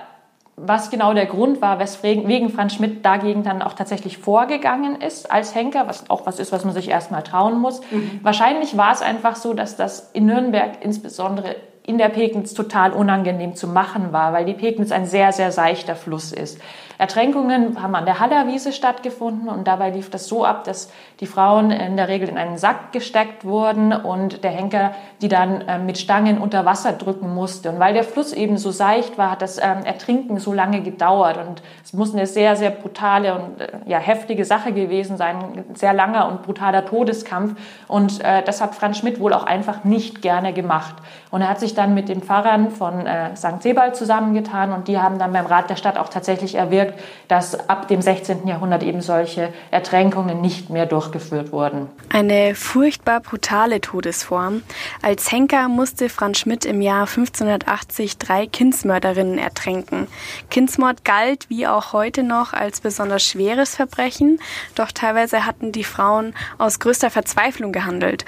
was 0.56 0.90
genau 0.90 1.14
der 1.14 1.26
Grund 1.26 1.62
war, 1.62 1.78
weswegen 1.78 2.50
Franz 2.50 2.74
Schmidt 2.74 3.04
dagegen 3.04 3.42
dann 3.42 3.62
auch 3.62 3.72
tatsächlich 3.72 4.18
vorgegangen 4.18 5.00
ist 5.00 5.30
als 5.30 5.54
Henker, 5.54 5.88
was 5.88 6.10
auch 6.10 6.26
was 6.26 6.38
ist, 6.38 6.52
was 6.52 6.64
man 6.64 6.74
sich 6.74 6.90
erstmal 6.90 7.22
trauen 7.22 7.58
muss. 7.58 7.80
Mhm. 7.90 8.20
Wahrscheinlich 8.22 8.76
war 8.76 8.92
es 8.92 9.00
einfach 9.00 9.36
so, 9.36 9.54
dass 9.54 9.76
das 9.76 10.10
in 10.12 10.26
Nürnberg 10.26 10.72
insbesondere 10.82 11.56
in 11.86 11.96
der 11.96 12.10
Pegnitz 12.10 12.52
total 12.52 12.92
unangenehm 12.92 13.54
zu 13.56 13.66
machen 13.66 14.12
war, 14.12 14.32
weil 14.32 14.44
die 14.44 14.52
Pegnitz 14.52 14.92
ein 14.92 15.06
sehr, 15.06 15.32
sehr 15.32 15.50
seichter 15.50 15.96
Fluss 15.96 16.30
ist. 16.30 16.60
Ertränkungen 17.00 17.82
haben 17.82 17.94
an 17.94 18.04
der 18.04 18.20
Hallerwiese 18.20 18.72
stattgefunden 18.72 19.48
und 19.48 19.66
dabei 19.66 19.88
lief 19.88 20.10
das 20.10 20.26
so 20.26 20.44
ab, 20.44 20.64
dass 20.64 20.92
die 21.20 21.26
Frauen 21.26 21.70
in 21.70 21.96
der 21.96 22.08
Regel 22.08 22.28
in 22.28 22.36
einen 22.36 22.58
Sack 22.58 22.92
gesteckt 22.92 23.44
wurden 23.44 23.92
und 23.92 24.44
der 24.44 24.50
Henker 24.50 24.92
die 25.20 25.28
dann 25.28 25.64
ähm, 25.68 25.86
mit 25.86 25.98
Stangen 25.98 26.38
unter 26.38 26.64
Wasser 26.64 26.92
drücken 26.92 27.34
musste. 27.34 27.70
Und 27.70 27.78
weil 27.78 27.92
der 27.92 28.04
Fluss 28.04 28.32
eben 28.32 28.56
so 28.56 28.70
seicht 28.70 29.18
war, 29.18 29.32
hat 29.32 29.42
das 29.42 29.58
ähm, 29.58 29.84
Ertrinken 29.84 30.38
so 30.38 30.52
lange 30.52 30.80
gedauert 30.82 31.36
und 31.36 31.62
es 31.84 31.92
muss 31.92 32.14
eine 32.14 32.26
sehr, 32.26 32.56
sehr 32.56 32.70
brutale 32.70 33.34
und 33.34 33.60
äh, 33.60 33.68
ja, 33.86 33.98
heftige 33.98 34.44
Sache 34.44 34.72
gewesen 34.72 35.16
sein, 35.16 35.36
ein 35.36 35.74
sehr 35.74 35.92
langer 35.92 36.28
und 36.28 36.42
brutaler 36.42 36.86
Todeskampf 36.86 37.60
und 37.86 38.24
äh, 38.24 38.42
das 38.42 38.62
hat 38.62 38.74
Franz 38.74 38.98
Schmidt 38.98 39.20
wohl 39.20 39.34
auch 39.34 39.44
einfach 39.44 39.84
nicht 39.84 40.22
gerne 40.22 40.52
gemacht. 40.52 40.94
Und 41.30 41.42
er 41.42 41.48
hat 41.48 41.60
sich 41.60 41.74
dann 41.74 41.94
mit 41.94 42.08
den 42.08 42.22
Pfarrern 42.22 42.70
von 42.70 43.06
äh, 43.06 43.36
St. 43.36 43.62
Sebald 43.62 43.96
zusammengetan 43.96 44.72
und 44.72 44.88
die 44.88 44.98
haben 44.98 45.18
dann 45.18 45.32
beim 45.32 45.46
Rat 45.46 45.68
der 45.68 45.76
Stadt 45.76 45.98
auch 45.98 46.08
tatsächlich 46.08 46.54
erwirkt, 46.54 46.89
dass 47.28 47.68
ab 47.68 47.88
dem 47.88 48.02
16. 48.02 48.46
Jahrhundert 48.46 48.82
eben 48.82 49.00
solche 49.00 49.52
Ertränkungen 49.70 50.40
nicht 50.40 50.70
mehr 50.70 50.86
durchgeführt 50.86 51.52
wurden. 51.52 51.88
Eine 52.12 52.54
furchtbar 52.54 53.20
brutale 53.20 53.80
Todesform. 53.80 54.62
Als 55.02 55.30
Henker 55.30 55.68
musste 55.68 56.08
Franz 56.08 56.38
Schmidt 56.38 56.64
im 56.64 56.80
Jahr 56.80 57.06
1580 57.06 58.18
drei 58.18 58.46
Kindsmörderinnen 58.46 59.38
ertränken. 59.38 60.08
Kindsmord 60.50 61.04
galt 61.04 61.48
wie 61.48 61.66
auch 61.66 61.92
heute 61.92 62.22
noch 62.22 62.52
als 62.52 62.80
besonders 62.80 63.22
schweres 63.22 63.76
Verbrechen, 63.76 64.40
doch 64.74 64.92
teilweise 64.92 65.46
hatten 65.46 65.72
die 65.72 65.84
Frauen 65.84 66.34
aus 66.58 66.80
größter 66.80 67.10
Verzweiflung 67.10 67.72
gehandelt. 67.72 68.24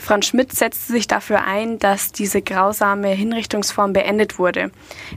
Franz 0.00 0.26
Schmidt 0.26 0.52
setzte 0.52 0.92
sich 0.92 1.06
dafür 1.06 1.44
ein, 1.44 1.78
dass 1.78 2.12
diese 2.12 2.42
grausame 2.42 3.08
Hinrichtungsform 3.08 3.92
beendet 3.92 4.38
wurde. 4.38 4.70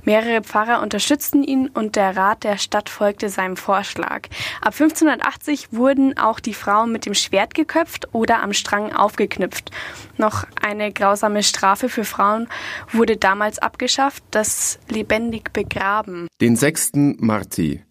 Mehrere 0.04 0.42
Pfarrer 0.42 0.82
unterstützten 0.82 1.44
ihn 1.44 1.68
und 1.68 1.96
der 1.96 2.16
Rat 2.16 2.44
der 2.44 2.58
Stadt 2.58 2.90
folgte 2.90 3.30
seinem 3.30 3.58
Vorschlag. 3.58 4.28
Ab 4.62 4.74
1580 4.74 5.72
wurden 5.72 6.18
auch 6.18 6.40
die 6.40 6.54
Frauen 6.54 6.92
mit 6.92 7.06
dem 7.06 7.14
Schwert 7.14 7.54
geköpft 7.54 8.08
oder 8.14 8.42
am 8.42 8.54
Strang 8.54 8.94
aufgeknüpft. 8.94 9.72
Noch 10.18 10.46
eine 10.62 10.92
grausame 10.92 11.44
Strafe 11.44 11.90
für 11.90 12.04
Frauen 12.04 12.48
wurde 12.92 13.18
damals 13.18 13.60
abgeschafft, 13.60 14.24
das 14.32 14.80
lebendig 14.90 15.54
begraben. 15.54 16.28
Den 16.42 16.56
sechsten 16.56 17.16
Marti. 17.20 17.84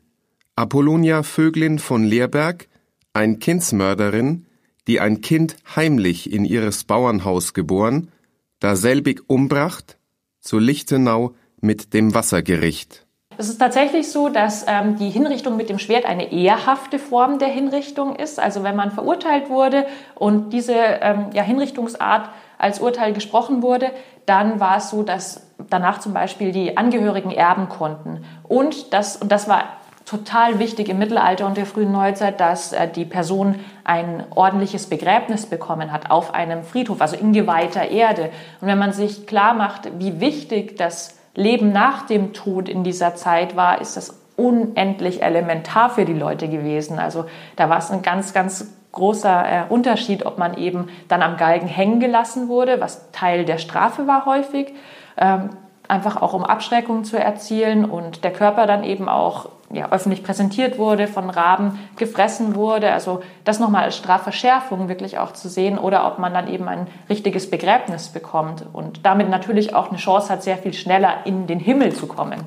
Apollonia 0.56 1.22
Vöglin 1.22 1.78
von 1.78 2.02
Leerberg, 2.02 2.66
ein 3.12 3.38
Kindsmörderin, 3.38 4.47
die 4.88 5.00
ein 5.00 5.20
Kind 5.20 5.56
heimlich 5.76 6.32
in 6.32 6.44
ihres 6.44 6.84
Bauernhaus 6.84 7.54
geboren, 7.54 8.10
daselbig 8.58 9.20
umbracht, 9.28 9.98
zu 10.40 10.58
Lichtenau 10.58 11.34
mit 11.60 11.94
dem 11.94 12.14
Wassergericht. 12.14 13.06
Es 13.36 13.48
ist 13.48 13.58
tatsächlich 13.58 14.10
so, 14.10 14.30
dass 14.30 14.64
ähm, 14.66 14.96
die 14.96 15.10
Hinrichtung 15.10 15.56
mit 15.56 15.68
dem 15.68 15.78
Schwert 15.78 16.06
eine 16.06 16.32
ehrhafte 16.32 16.98
Form 16.98 17.38
der 17.38 17.48
Hinrichtung 17.48 18.16
ist. 18.16 18.40
Also 18.40 18.64
wenn 18.64 18.74
man 18.74 18.90
verurteilt 18.90 19.48
wurde 19.48 19.86
und 20.16 20.52
diese 20.52 20.74
ähm, 20.74 21.26
ja, 21.34 21.44
Hinrichtungsart 21.44 22.30
als 22.58 22.80
Urteil 22.80 23.12
gesprochen 23.12 23.62
wurde, 23.62 23.92
dann 24.26 24.58
war 24.58 24.78
es 24.78 24.90
so, 24.90 25.04
dass 25.04 25.46
danach 25.70 26.00
zum 26.00 26.14
Beispiel 26.14 26.50
die 26.50 26.76
Angehörigen 26.76 27.30
erben 27.30 27.68
konnten. 27.68 28.24
Und 28.42 28.92
das, 28.92 29.16
und 29.16 29.30
das 29.30 29.48
war 29.48 29.64
total 30.04 30.58
wichtig 30.58 30.88
im 30.88 30.98
Mittelalter 30.98 31.46
und 31.46 31.56
der 31.56 31.66
frühen 31.66 31.92
Neuzeit, 31.92 32.40
dass 32.40 32.72
äh, 32.72 32.88
die 32.90 33.04
Person 33.04 33.60
ein 33.88 34.24
ordentliches 34.34 34.86
Begräbnis 34.86 35.46
bekommen 35.46 35.92
hat 35.92 36.10
auf 36.10 36.34
einem 36.34 36.62
Friedhof, 36.62 37.00
also 37.00 37.16
in 37.16 37.32
geweihter 37.32 37.88
Erde. 37.90 38.30
Und 38.60 38.68
wenn 38.68 38.78
man 38.78 38.92
sich 38.92 39.26
klar 39.26 39.54
macht, 39.54 39.98
wie 39.98 40.20
wichtig 40.20 40.76
das 40.76 41.18
Leben 41.34 41.72
nach 41.72 42.06
dem 42.06 42.34
Tod 42.34 42.68
in 42.68 42.84
dieser 42.84 43.14
Zeit 43.14 43.56
war, 43.56 43.80
ist 43.80 43.96
das 43.96 44.20
unendlich 44.36 45.22
elementar 45.22 45.88
für 45.88 46.04
die 46.04 46.12
Leute 46.12 46.48
gewesen. 46.48 46.98
Also 46.98 47.24
da 47.56 47.70
war 47.70 47.78
es 47.78 47.90
ein 47.90 48.02
ganz, 48.02 48.34
ganz 48.34 48.74
großer 48.92 49.44
äh, 49.46 49.72
Unterschied, 49.72 50.26
ob 50.26 50.38
man 50.38 50.56
eben 50.58 50.88
dann 51.08 51.22
am 51.22 51.36
Galgen 51.36 51.66
hängen 51.66 51.98
gelassen 51.98 52.48
wurde, 52.48 52.80
was 52.80 53.10
Teil 53.12 53.44
der 53.44 53.58
Strafe 53.58 54.06
war 54.06 54.26
häufig, 54.26 54.74
ähm, 55.16 55.50
einfach 55.88 56.20
auch 56.20 56.34
um 56.34 56.44
Abschreckung 56.44 57.04
zu 57.04 57.18
erzielen 57.18 57.84
und 57.84 58.22
der 58.24 58.32
Körper 58.32 58.66
dann 58.66 58.84
eben 58.84 59.08
auch 59.08 59.48
ja, 59.72 59.90
öffentlich 59.90 60.22
präsentiert 60.22 60.78
wurde, 60.78 61.06
von 61.06 61.30
Raben 61.30 61.78
gefressen 61.96 62.54
wurde. 62.54 62.92
Also 62.92 63.22
das 63.44 63.58
nochmal 63.58 63.84
als 63.84 63.96
Strafverschärfung 63.96 64.88
wirklich 64.88 65.18
auch 65.18 65.32
zu 65.32 65.48
sehen 65.48 65.78
oder 65.78 66.06
ob 66.06 66.18
man 66.18 66.32
dann 66.32 66.48
eben 66.48 66.68
ein 66.68 66.86
richtiges 67.08 67.50
Begräbnis 67.50 68.08
bekommt 68.08 68.64
und 68.72 69.04
damit 69.04 69.28
natürlich 69.28 69.74
auch 69.74 69.88
eine 69.88 69.98
Chance 69.98 70.30
hat, 70.30 70.42
sehr 70.42 70.58
viel 70.58 70.72
schneller 70.72 71.26
in 71.26 71.46
den 71.46 71.60
Himmel 71.60 71.94
zu 71.94 72.06
kommen. 72.06 72.40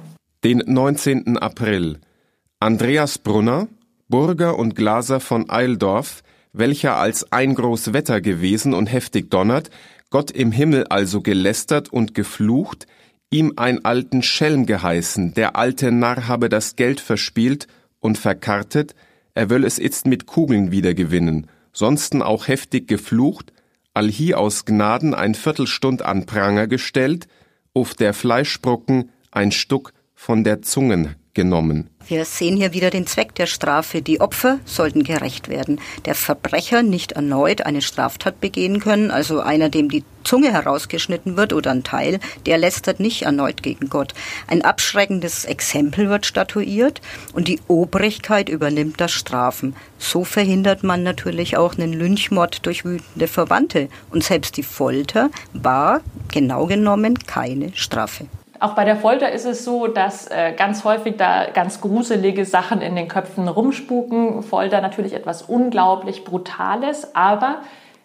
Den 0.44 0.64
19. 0.66 1.38
April. 1.38 2.00
Andreas 2.60 3.18
Brunner, 3.18 3.68
Burger 4.08 4.58
und 4.58 4.76
Glaser 4.76 5.20
von 5.20 5.50
Eildorf, 5.50 6.24
welcher 6.54 6.98
als 6.98 7.32
ein 7.32 7.56
groß 7.56 7.94
Wetter 7.94 8.22
gewesen 8.22 8.74
und 8.74 8.88
heftig 8.88 9.30
donnert, 9.30 9.70
Gott 10.10 10.30
im 10.30 10.52
Himmel 10.52 10.86
also 10.90 11.22
gelästert 11.22 11.90
und 11.90 12.14
geflucht, 12.14 12.86
ihm 13.32 13.54
ein 13.56 13.84
alten 13.86 14.22
Schelm 14.22 14.66
geheißen, 14.66 15.34
der 15.34 15.56
alte 15.56 15.92
Narr 15.92 16.28
habe 16.28 16.50
das 16.50 16.76
Geld 16.76 17.00
verspielt 17.00 17.68
und 18.00 18.18
verkartet, 18.18 18.94
er 19.34 19.50
will 19.50 19.64
es 19.64 19.80
itzt 19.80 20.06
mit 20.06 20.26
Kugeln 20.26 20.72
wiedergewinnen, 20.72 21.48
sonsten 21.72 22.22
auch 22.22 22.50
heftig 22.50 22.88
geflucht, 22.88 23.54
allhie 23.94 24.36
aus 24.36 24.66
Gnaden 24.66 25.14
ein 25.14 25.36
Viertelstund 25.36 26.02
an 26.02 26.26
Pranger 26.26 26.68
gestellt, 26.68 27.28
auf 27.74 27.94
der 27.94 28.14
Fleischbrocken 28.14 29.12
ein 29.32 29.52
Stuck 29.52 29.94
von 30.14 30.44
der 30.44 30.62
Zungen 30.62 31.16
genommen. 31.34 31.90
Wir 32.08 32.26
sehen 32.26 32.58
hier 32.58 32.74
wieder 32.74 32.90
den 32.90 33.08
Zweck 33.08 33.36
der 33.36 33.46
Strafe. 33.46 34.02
Die 34.02 34.20
Opfer 34.20 34.60
sollten 34.66 35.04
gerecht 35.04 35.48
werden. 35.48 35.80
Der 36.06 36.16
Verbrecher 36.16 36.84
nicht 36.84 37.14
erneut 37.14 37.66
eine 37.66 37.82
Straftat 37.82 38.42
begehen 38.42 38.80
können, 38.80 39.12
also 39.12 39.40
einer, 39.40 39.70
dem 39.70 39.90
die 39.90 40.04
Zunge 40.24 40.52
herausgeschnitten 40.52 41.38
wird 41.38 41.54
oder 41.54 41.72
ein 41.72 41.84
Teil, 41.84 42.20
der 42.46 42.58
lästert 42.58 43.00
nicht 43.00 43.24
erneut 43.24 43.64
gegen 43.64 43.90
Gott. 43.90 44.14
Ein 44.48 44.62
abschreckendes 44.62 45.46
Exempel 45.46 46.10
wird 46.10 46.26
statuiert 46.26 47.02
und 47.34 47.48
die 47.48 47.60
Obrigkeit 47.68 48.50
übernimmt 48.50 49.00
das 49.02 49.12
Strafen. 49.12 49.76
So 49.98 50.24
verhindert 50.24 50.84
man 50.84 51.04
natürlich 51.04 51.58
auch 51.58 51.76
einen 51.76 51.94
Lynchmord 51.94 52.66
durch 52.66 52.86
wütende 52.86 53.28
Verwandte. 53.28 53.90
Und 54.10 54.24
selbst 54.24 54.58
die 54.58 54.64
Folter 54.64 55.30
war 55.54 56.02
genau 56.32 56.66
genommen 56.66 57.18
keine 57.20 57.72
Strafe. 57.76 58.28
Auch 58.62 58.74
bei 58.74 58.86
der 58.86 58.96
Folter 58.96 59.32
ist 59.32 59.46
es 59.46 59.66
so, 59.66 59.88
dass 59.88 60.28
äh, 60.28 60.54
ganz 60.56 60.84
häufig 60.84 61.18
da 61.18 61.50
ganz 61.50 61.82
gruselige 61.82 62.46
Sachen 62.46 62.80
in 62.80 62.96
den 62.96 63.08
Köpfen 63.08 63.48
rumspuken. 63.48 64.44
Folter 64.44 64.82
natürlich 64.82 65.14
etwas 65.14 65.42
unglaublich 65.42 66.26
Brutales, 66.26 67.16
aber 67.16 67.62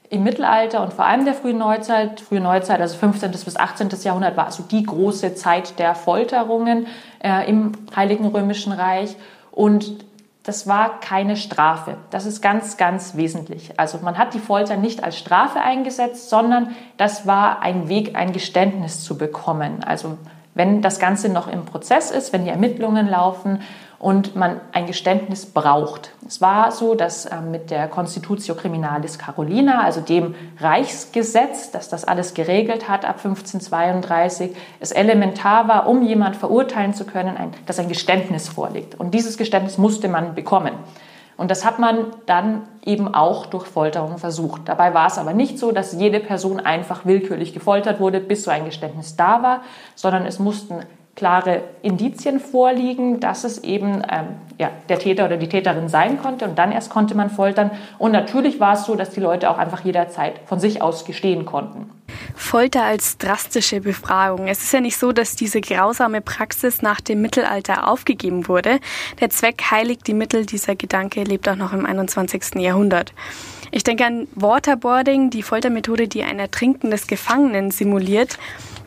im 0.08 0.24
Mittelalter 0.24 0.82
und 0.82 0.94
vor 0.94 1.04
allem 1.04 1.26
der 1.26 1.34
frühen 1.34 1.58
Neuzeit, 1.58 2.22
frühe 2.22 2.40
Neuzeit, 2.40 2.80
also 2.80 2.96
15. 2.96 3.32
bis 3.32 3.54
18. 3.58 3.90
Jahrhundert, 4.02 4.38
war 4.38 4.46
also 4.46 4.62
die 4.62 4.82
große 4.82 5.34
Zeit 5.34 5.78
der 5.78 5.94
Folterungen 5.94 6.86
äh, 7.22 7.46
im 7.50 7.72
Heiligen 7.94 8.24
Römischen 8.24 8.72
Reich. 8.72 9.14
Und 9.52 10.06
das 10.42 10.66
war 10.66 11.00
keine 11.00 11.36
Strafe. 11.36 11.98
Das 12.08 12.24
ist 12.24 12.40
ganz, 12.40 12.78
ganz 12.78 13.14
wesentlich. 13.14 13.78
Also 13.78 13.98
man 13.98 14.16
hat 14.16 14.32
die 14.32 14.38
Folter 14.38 14.78
nicht 14.78 15.04
als 15.04 15.18
Strafe 15.18 15.60
eingesetzt, 15.60 16.30
sondern 16.30 16.74
das 16.96 17.26
war 17.26 17.60
ein 17.60 17.90
Weg, 17.90 18.16
ein 18.16 18.32
Geständnis 18.32 19.04
zu 19.04 19.18
bekommen. 19.18 19.84
Also 19.84 20.16
wenn 20.56 20.80
das 20.82 20.98
Ganze 20.98 21.28
noch 21.28 21.46
im 21.46 21.66
Prozess 21.66 22.10
ist, 22.10 22.32
wenn 22.32 22.44
die 22.44 22.50
Ermittlungen 22.50 23.08
laufen 23.08 23.60
und 23.98 24.36
man 24.36 24.60
ein 24.72 24.86
Geständnis 24.86 25.46
braucht. 25.46 26.12
Es 26.26 26.40
war 26.40 26.72
so, 26.72 26.94
dass 26.94 27.26
äh, 27.26 27.40
mit 27.40 27.70
der 27.70 27.88
Constitutio 27.88 28.54
Criminalis 28.54 29.18
Carolina, 29.18 29.82
also 29.82 30.00
dem 30.00 30.34
Reichsgesetz, 30.58 31.70
das 31.70 31.88
das 31.88 32.04
alles 32.04 32.32
geregelt 32.34 32.88
hat 32.88 33.04
ab 33.04 33.16
1532, 33.16 34.56
es 34.80 34.92
elementar 34.92 35.68
war, 35.68 35.86
um 35.88 36.02
jemand 36.02 36.36
verurteilen 36.36 36.94
zu 36.94 37.04
können, 37.04 37.36
dass 37.66 37.78
ein 37.78 37.88
Geständnis 37.88 38.48
vorliegt. 38.48 38.98
Und 38.98 39.12
dieses 39.12 39.36
Geständnis 39.36 39.76
musste 39.76 40.08
man 40.08 40.34
bekommen. 40.34 40.72
Und 41.36 41.50
das 41.50 41.64
hat 41.64 41.78
man 41.78 42.06
dann 42.24 42.62
eben 42.84 43.12
auch 43.12 43.46
durch 43.46 43.66
Folterung 43.66 44.16
versucht. 44.16 44.62
Dabei 44.66 44.94
war 44.94 45.06
es 45.06 45.18
aber 45.18 45.34
nicht 45.34 45.58
so, 45.58 45.70
dass 45.70 45.92
jede 45.92 46.20
Person 46.20 46.60
einfach 46.60 47.04
willkürlich 47.04 47.52
gefoltert 47.52 48.00
wurde, 48.00 48.20
bis 48.20 48.44
so 48.44 48.50
ein 48.50 48.64
Geständnis 48.64 49.16
da 49.16 49.42
war, 49.42 49.60
sondern 49.94 50.24
es 50.24 50.38
mussten 50.38 50.80
klare 51.16 51.62
Indizien 51.82 52.38
vorliegen, 52.40 53.20
dass 53.20 53.44
es 53.44 53.64
eben 53.64 54.02
ähm, 54.10 54.26
ja, 54.58 54.70
der 54.88 54.98
Täter 54.98 55.24
oder 55.24 55.38
die 55.38 55.48
Täterin 55.48 55.88
sein 55.88 56.20
konnte 56.20 56.44
und 56.44 56.58
dann 56.58 56.72
erst 56.72 56.90
konnte 56.90 57.14
man 57.14 57.30
foltern. 57.30 57.70
Und 57.98 58.12
natürlich 58.12 58.60
war 58.60 58.74
es 58.74 58.84
so, 58.84 58.94
dass 58.94 59.10
die 59.10 59.20
Leute 59.20 59.50
auch 59.50 59.58
einfach 59.58 59.84
jederzeit 59.84 60.34
von 60.44 60.60
sich 60.60 60.82
aus 60.82 61.06
gestehen 61.06 61.46
konnten. 61.46 61.90
Folter 62.34 62.82
als 62.82 63.16
drastische 63.16 63.80
Befragung. 63.80 64.46
Es 64.46 64.62
ist 64.62 64.72
ja 64.72 64.80
nicht 64.80 64.98
so, 64.98 65.12
dass 65.12 65.36
diese 65.36 65.60
grausame 65.62 66.20
Praxis 66.20 66.82
nach 66.82 67.00
dem 67.00 67.22
Mittelalter 67.22 67.88
aufgegeben 67.88 68.46
wurde. 68.46 68.78
Der 69.20 69.30
Zweck 69.30 69.62
heiligt 69.70 70.06
die 70.06 70.14
Mittel. 70.14 70.44
Dieser 70.44 70.76
Gedanke 70.76 71.24
lebt 71.24 71.48
auch 71.48 71.56
noch 71.56 71.72
im 71.72 71.86
21. 71.86 72.56
Jahrhundert. 72.56 73.14
Ich 73.70 73.84
denke 73.84 74.04
an 74.04 74.28
Waterboarding, 74.34 75.30
die 75.30 75.42
Foltermethode, 75.42 76.08
die 76.08 76.22
ein 76.22 76.38
ertrinkendes 76.38 77.06
Gefangenen 77.06 77.70
simuliert. 77.70 78.38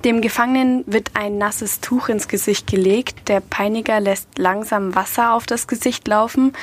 Dem 0.06 0.22
Gefangenen 0.22 0.86
wird 0.88 1.12
ein 1.16 1.38
nasses 1.38 1.82
Tuch 1.82 2.08
ins 2.08 2.30
Gesicht 2.30 2.68
gelegt. 2.68 3.28
Der 3.28 3.42
Peiniger 3.42 4.00
lässt 4.00 4.38
langsam 4.38 4.96
Wasser 4.96 5.34
auf 5.34 5.46
das 5.46 5.68
Gesicht 5.68 6.08
laufen. 6.08 6.54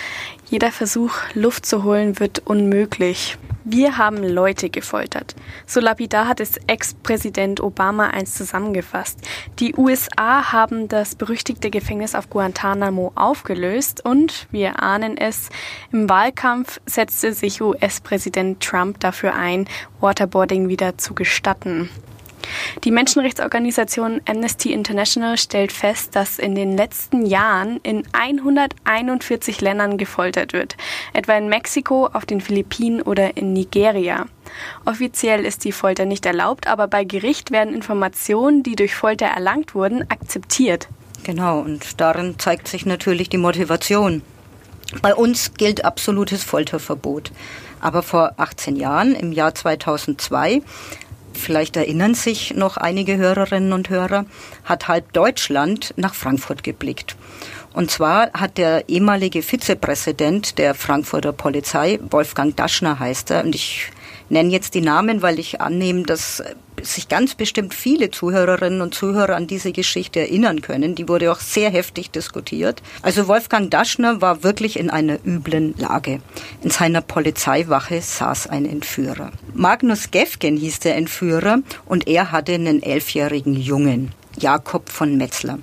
Jeder 0.48 0.72
Versuch, 0.72 1.12
Luft 1.34 1.66
zu 1.66 1.84
holen, 1.84 2.18
wird 2.18 2.38
unmöglich. 2.46 3.36
Wir 3.62 3.98
haben 3.98 4.22
Leute 4.22 4.70
gefoltert. 4.70 5.34
So 5.66 5.80
lapidar 5.80 6.28
hat 6.28 6.40
es 6.40 6.56
Ex-Präsident 6.66 7.60
Obama 7.60 8.06
einst 8.06 8.36
zusammengefasst. 8.36 9.18
Die 9.58 9.74
USA 9.74 10.52
haben 10.52 10.88
das 10.88 11.14
berüchtigte 11.14 11.68
Gefängnis 11.68 12.14
auf 12.14 12.30
Guantanamo 12.30 13.12
aufgelöst 13.16 14.02
und, 14.02 14.46
wir 14.50 14.82
ahnen 14.82 15.18
es, 15.18 15.50
im 15.92 16.08
Wahlkampf 16.08 16.80
setzte 16.86 17.34
sich 17.34 17.60
US-Präsident 17.60 18.62
Trump 18.62 18.98
dafür 19.00 19.34
ein, 19.34 19.68
Waterboarding 20.00 20.68
wieder 20.68 20.96
zu 20.96 21.12
gestatten. 21.12 21.90
Die 22.84 22.90
Menschenrechtsorganisation 22.90 24.20
Amnesty 24.28 24.72
International 24.72 25.38
stellt 25.38 25.72
fest, 25.72 26.14
dass 26.14 26.38
in 26.38 26.54
den 26.54 26.76
letzten 26.76 27.26
Jahren 27.26 27.80
in 27.82 28.02
141 28.12 29.60
Ländern 29.60 29.98
gefoltert 29.98 30.52
wird, 30.52 30.76
etwa 31.12 31.36
in 31.36 31.48
Mexiko, 31.48 32.06
auf 32.12 32.26
den 32.26 32.40
Philippinen 32.40 33.02
oder 33.02 33.36
in 33.36 33.52
Nigeria. 33.52 34.26
Offiziell 34.84 35.44
ist 35.44 35.64
die 35.64 35.72
Folter 35.72 36.04
nicht 36.04 36.26
erlaubt, 36.26 36.66
aber 36.66 36.88
bei 36.88 37.04
Gericht 37.04 37.50
werden 37.50 37.74
Informationen, 37.74 38.62
die 38.62 38.76
durch 38.76 38.94
Folter 38.94 39.26
erlangt 39.26 39.74
wurden, 39.74 40.02
akzeptiert. 40.10 40.88
Genau, 41.24 41.60
und 41.60 42.00
darin 42.00 42.38
zeigt 42.38 42.68
sich 42.68 42.86
natürlich 42.86 43.28
die 43.28 43.38
Motivation. 43.38 44.22
Bei 45.02 45.14
uns 45.14 45.54
gilt 45.54 45.84
absolutes 45.84 46.44
Folterverbot. 46.44 47.32
Aber 47.80 48.02
vor 48.02 48.34
18 48.36 48.76
Jahren, 48.76 49.14
im 49.14 49.32
Jahr 49.32 49.54
2002, 49.54 50.62
vielleicht 51.36 51.76
erinnern 51.76 52.14
sich 52.14 52.54
noch 52.54 52.76
einige 52.76 53.16
Hörerinnen 53.16 53.72
und 53.72 53.90
Hörer, 53.90 54.26
hat 54.64 54.88
halb 54.88 55.12
Deutschland 55.12 55.94
nach 55.96 56.14
Frankfurt 56.14 56.62
geblickt. 56.62 57.16
Und 57.72 57.90
zwar 57.90 58.32
hat 58.32 58.58
der 58.58 58.88
ehemalige 58.88 59.42
Vizepräsident 59.42 60.58
der 60.58 60.74
Frankfurter 60.74 61.32
Polizei, 61.32 61.98
Wolfgang 62.10 62.56
Daschner 62.56 62.98
heißt 62.98 63.30
er, 63.30 63.44
und 63.44 63.54
ich 63.54 63.90
nenne 64.30 64.50
jetzt 64.50 64.74
die 64.74 64.80
Namen, 64.80 65.22
weil 65.22 65.38
ich 65.38 65.60
annehme, 65.60 66.04
dass 66.04 66.42
sich 66.86 67.08
ganz 67.08 67.34
bestimmt 67.34 67.74
viele 67.74 68.10
Zuhörerinnen 68.10 68.80
und 68.80 68.94
Zuhörer 68.94 69.36
an 69.36 69.46
diese 69.46 69.72
Geschichte 69.72 70.20
erinnern 70.20 70.62
können. 70.62 70.94
Die 70.94 71.08
wurde 71.08 71.30
auch 71.32 71.40
sehr 71.40 71.70
heftig 71.70 72.10
diskutiert. 72.10 72.82
Also 73.02 73.28
Wolfgang 73.28 73.70
Daschner 73.70 74.20
war 74.20 74.42
wirklich 74.42 74.78
in 74.78 74.90
einer 74.90 75.18
üblen 75.24 75.74
Lage. 75.78 76.20
In 76.62 76.70
seiner 76.70 77.00
Polizeiwache 77.00 78.00
saß 78.00 78.48
ein 78.48 78.64
Entführer. 78.64 79.32
Magnus 79.54 80.10
Gefgen 80.10 80.56
hieß 80.56 80.80
der 80.80 80.96
Entführer 80.96 81.58
und 81.84 82.08
er 82.08 82.32
hatte 82.32 82.54
einen 82.54 82.82
elfjährigen 82.82 83.54
Jungen. 83.54 84.12
Jakob 84.38 84.90
von 84.90 85.16
Metzler. 85.16 85.58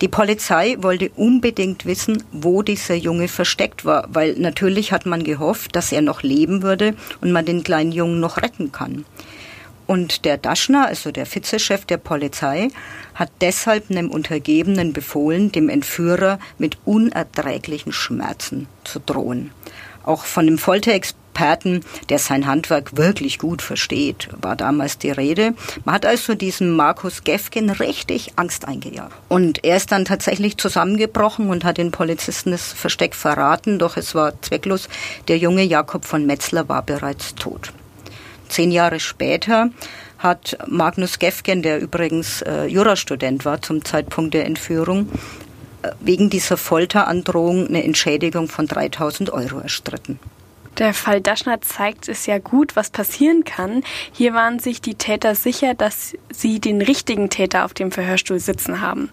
Die 0.00 0.08
Polizei 0.08 0.76
wollte 0.80 1.10
unbedingt 1.16 1.84
wissen, 1.84 2.22
wo 2.32 2.62
dieser 2.62 2.94
Junge 2.94 3.28
versteckt 3.28 3.84
war, 3.84 4.08
weil 4.08 4.34
natürlich 4.38 4.92
hat 4.92 5.06
man 5.06 5.24
gehofft, 5.24 5.76
dass 5.76 5.92
er 5.92 6.02
noch 6.02 6.22
leben 6.22 6.62
würde 6.62 6.94
und 7.20 7.32
man 7.32 7.44
den 7.44 7.62
kleinen 7.64 7.92
Jungen 7.92 8.20
noch 8.20 8.38
retten 8.38 8.72
kann. 8.72 9.04
Und 9.86 10.24
der 10.24 10.38
Daschner, 10.38 10.86
also 10.86 11.10
der 11.12 11.26
Vizechef 11.26 11.84
der 11.84 11.98
Polizei, 11.98 12.68
hat 13.14 13.30
deshalb 13.40 13.90
einem 13.90 14.10
Untergebenen 14.10 14.92
befohlen, 14.92 15.52
dem 15.52 15.68
Entführer 15.68 16.38
mit 16.58 16.78
unerträglichen 16.84 17.92
Schmerzen 17.92 18.66
zu 18.84 18.98
drohen. 18.98 19.50
Auch 20.04 20.24
von 20.24 20.46
dem 20.46 20.58
Folterexperten, 20.58 21.84
der 22.10 22.18
sein 22.18 22.46
Handwerk 22.46 22.96
wirklich 22.96 23.38
gut 23.38 23.62
versteht, 23.62 24.28
war 24.40 24.54
damals 24.54 24.98
die 24.98 25.10
Rede. 25.10 25.54
Man 25.84 25.94
hat 25.94 26.06
also 26.06 26.34
diesem 26.34 26.76
Markus 26.76 27.24
Gefgen 27.24 27.70
richtig 27.70 28.32
Angst 28.36 28.66
eingejagt. 28.68 29.14
Und 29.28 29.64
er 29.64 29.76
ist 29.76 29.92
dann 29.92 30.04
tatsächlich 30.04 30.58
zusammengebrochen 30.58 31.48
und 31.48 31.64
hat 31.64 31.78
den 31.78 31.90
Polizisten 31.90 32.50
das 32.50 32.72
Versteck 32.72 33.14
verraten, 33.14 33.78
doch 33.78 33.96
es 33.96 34.14
war 34.14 34.40
zwecklos. 34.42 34.88
Der 35.28 35.38
junge 35.38 35.62
Jakob 35.62 36.04
von 36.04 36.26
Metzler 36.26 36.68
war 36.68 36.82
bereits 36.82 37.34
tot. 37.34 37.72
Zehn 38.48 38.70
Jahre 38.70 39.00
später 39.00 39.70
hat 40.18 40.56
Magnus 40.66 41.18
Gefgen, 41.18 41.62
der 41.62 41.80
übrigens 41.80 42.42
äh, 42.42 42.64
Jurastudent 42.66 43.44
war 43.44 43.60
zum 43.60 43.84
Zeitpunkt 43.84 44.34
der 44.34 44.46
Entführung, 44.46 45.08
äh, 45.82 45.90
wegen 46.00 46.30
dieser 46.30 46.56
Folterandrohung 46.56 47.68
eine 47.68 47.84
Entschädigung 47.84 48.48
von 48.48 48.66
3000 48.66 49.30
Euro 49.30 49.58
erstritten. 49.60 50.18
Der 50.78 50.92
Fall 50.92 51.20
Daschner 51.20 51.60
zeigt 51.60 52.08
es 52.08 52.26
ja 52.26 52.38
gut, 52.38 52.74
was 52.74 52.90
passieren 52.90 53.44
kann. 53.44 53.84
Hier 54.12 54.34
waren 54.34 54.58
sich 54.58 54.80
die 54.80 54.96
Täter 54.96 55.36
sicher, 55.36 55.74
dass 55.74 56.16
sie 56.30 56.58
den 56.58 56.82
richtigen 56.82 57.30
Täter 57.30 57.64
auf 57.64 57.74
dem 57.74 57.92
Verhörstuhl 57.92 58.40
sitzen 58.40 58.80
haben. 58.80 59.10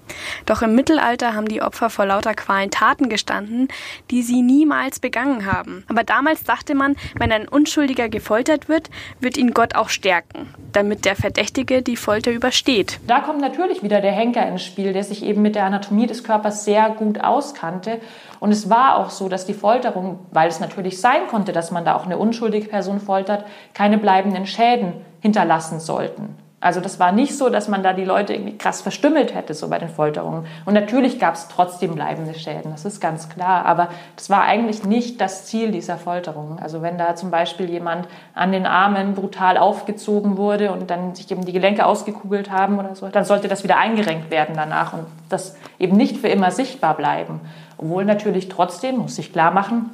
Doch 0.48 0.64
im 0.64 0.74
Mittelalter 0.74 1.36
haben 1.36 1.48
die 1.48 1.62
Opfer 1.62 1.92
vor 1.92 2.08
lauter 2.08 2.34
Qualen 2.34 2.72
Taten 2.72 3.10
gestanden, 3.10 3.68
die 4.10 4.24
sie 4.24 4.42
niemals 4.42 5.00
begangen 5.00 5.46
haben. 5.46 5.84
Aber 5.88 6.04
damals 6.04 6.44
dachte 6.44 6.74
man, 6.74 6.96
wenn 7.16 7.32
ein 7.32 7.48
Unschuldiger 7.48 8.10
gefoltert 8.10 8.68
wird, 8.68 8.90
wird 9.20 9.38
ihn 9.38 9.54
Gott 9.54 9.76
auch 9.76 9.90
stärken, 9.90 10.54
damit 10.72 11.06
der 11.06 11.16
Verdächtige 11.16 11.84
die 11.84 11.96
Folter 11.96 12.32
übersteht. 12.32 13.00
Da 13.06 13.20
kommt 13.20 13.40
natürlich 13.40 13.84
wieder 13.84 14.02
der 14.02 14.14
Henker 14.14 14.48
ins 14.48 14.64
Spiel, 14.64 14.94
der 14.94 15.04
sich 15.04 15.24
eben 15.24 15.44
mit 15.44 15.54
der 15.54 15.66
Anatomie 15.66 16.08
des 16.08 16.24
Körpers 16.24 16.66
sehr 16.66 16.90
gut 16.90 17.22
auskannte 17.22 18.02
und 18.42 18.52
es 18.52 18.72
war 18.72 18.98
auch 18.98 19.12
so, 19.12 19.30
dass 19.30 19.46
die 19.46 19.54
Folterung, 19.54 20.18
weil 20.32 20.50
es 20.50 20.60
natürlich 20.60 21.00
sein 21.00 21.28
konnte, 21.30 21.52
dass 21.52 21.70
man 21.70 21.86
da 21.86 21.96
auch 21.96 22.06
eine 22.06 22.18
unschuldige 22.18 22.68
Person 22.68 23.00
foltert, 23.00 23.46
keine 23.76 24.00
bleibenden 24.00 24.48
Schäden 24.48 24.94
hinterlassen 25.20 25.80
sollten. 25.80 26.36
Also 26.62 26.80
das 26.80 27.00
war 27.00 27.12
nicht 27.12 27.36
so, 27.36 27.50
dass 27.50 27.68
man 27.68 27.82
da 27.82 27.92
die 27.92 28.06
Leute 28.06 28.34
irgendwie 28.34 28.56
krass 28.56 28.82
verstümmelt 28.82 29.34
hätte, 29.34 29.56
so 29.56 29.68
bei 29.68 29.80
den 29.80 29.90
Folterungen. 29.90 30.46
Und 30.64 30.76
natürlich 30.76 31.20
gab 31.20 31.34
es 31.34 31.48
trotzdem 31.48 31.96
bleibende 31.96 32.36
Schäden, 32.36 32.72
das 32.72 32.86
ist 32.86 33.02
ganz 33.02 33.30
klar. 33.30 33.66
Aber 33.66 33.88
das 34.16 34.30
war 34.30 34.44
eigentlich 34.44 34.86
nicht 34.86 35.20
das 35.20 35.46
Ziel 35.46 35.72
dieser 35.72 35.98
Folterungen. 35.98 36.60
Also 36.60 36.84
wenn 36.84 37.00
da 37.00 37.16
zum 37.16 37.32
Beispiel 37.32 37.68
jemand 37.68 38.08
an 38.36 38.52
den 38.52 38.68
Armen 38.68 39.16
brutal 39.16 39.58
aufgezogen 39.58 40.38
wurde 40.38 40.72
und 40.72 40.92
dann 40.92 41.16
sich 41.16 41.32
eben 41.32 41.46
die 41.46 41.52
Gelenke 41.52 41.84
ausgekugelt 41.84 42.52
haben 42.52 42.78
oder 42.78 42.96
so, 42.96 43.08
dann 43.08 43.26
sollte 43.26 43.48
das 43.48 43.64
wieder 43.64 43.78
eingerenkt 43.78 44.30
werden 44.30 44.54
danach 44.56 44.94
und 44.94 45.06
das 45.30 45.56
eben 45.80 45.98
nicht 45.98 46.18
für 46.18 46.28
immer 46.28 46.52
sichtbar 46.52 46.96
bleiben. 46.96 47.42
Obwohl 47.80 48.06
natürlich 48.06 48.50
trotzdem, 48.50 48.98
muss 48.98 49.16
sich 49.16 49.34
klar 49.34 49.50
machen, 49.50 49.90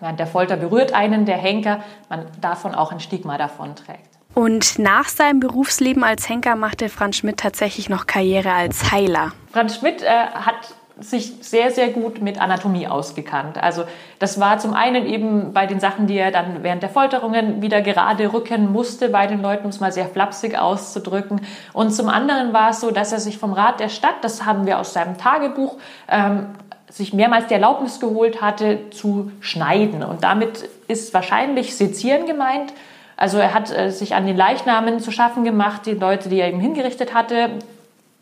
während 0.00 0.18
der 0.18 0.26
Folter 0.26 0.56
berührt 0.56 0.94
einen 0.94 1.26
der 1.26 1.38
Henker, 1.38 1.78
man 2.08 2.26
davon 2.40 2.74
auch 2.74 2.90
ein 2.90 2.98
Stigma 2.98 3.38
davon 3.38 3.76
trägt. 3.76 4.07
Und 4.34 4.78
nach 4.78 5.08
seinem 5.08 5.40
Berufsleben 5.40 6.04
als 6.04 6.28
Henker 6.28 6.54
machte 6.54 6.88
Franz 6.88 7.16
Schmidt 7.16 7.38
tatsächlich 7.38 7.88
noch 7.88 8.06
Karriere 8.06 8.52
als 8.52 8.92
Heiler. 8.92 9.32
Franz 9.52 9.76
Schmidt 9.76 10.02
äh, 10.02 10.06
hat 10.08 10.74
sich 11.00 11.32
sehr, 11.40 11.70
sehr 11.70 11.88
gut 11.88 12.20
mit 12.20 12.40
Anatomie 12.40 12.88
ausgekannt. 12.88 13.62
Also 13.62 13.84
das 14.18 14.40
war 14.40 14.58
zum 14.58 14.74
einen 14.74 15.06
eben 15.06 15.52
bei 15.52 15.66
den 15.66 15.78
Sachen, 15.78 16.06
die 16.08 16.16
er 16.16 16.32
dann 16.32 16.62
während 16.62 16.82
der 16.82 16.90
Folterungen 16.90 17.62
wieder 17.62 17.82
gerade 17.82 18.32
rücken 18.32 18.72
musste 18.72 19.08
bei 19.08 19.26
den 19.26 19.40
Leuten, 19.40 19.64
um 19.64 19.70
es 19.70 19.80
mal 19.80 19.92
sehr 19.92 20.06
flapsig 20.06 20.58
auszudrücken. 20.58 21.40
Und 21.72 21.92
zum 21.92 22.08
anderen 22.08 22.52
war 22.52 22.70
es 22.70 22.80
so, 22.80 22.90
dass 22.90 23.12
er 23.12 23.20
sich 23.20 23.38
vom 23.38 23.52
Rat 23.52 23.78
der 23.78 23.88
Stadt, 23.88 24.16
das 24.22 24.44
haben 24.44 24.66
wir 24.66 24.78
aus 24.80 24.92
seinem 24.92 25.18
Tagebuch, 25.18 25.76
ähm, 26.08 26.46
sich 26.90 27.12
mehrmals 27.12 27.46
die 27.46 27.54
Erlaubnis 27.54 28.00
geholt 28.00 28.40
hatte, 28.40 28.90
zu 28.90 29.30
schneiden. 29.40 30.02
Und 30.02 30.24
damit 30.24 30.68
ist 30.88 31.14
wahrscheinlich 31.14 31.76
Sezieren 31.76 32.26
gemeint. 32.26 32.72
Also 33.18 33.38
er 33.38 33.52
hat 33.52 33.76
äh, 33.76 33.90
sich 33.90 34.14
an 34.14 34.26
den 34.26 34.36
Leichnamen 34.36 35.00
zu 35.00 35.10
schaffen 35.10 35.42
gemacht, 35.42 35.86
die 35.86 35.94
Leute, 35.94 36.28
die 36.28 36.38
er 36.38 36.46
eben 36.46 36.60
hingerichtet 36.60 37.12
hatte, 37.12 37.50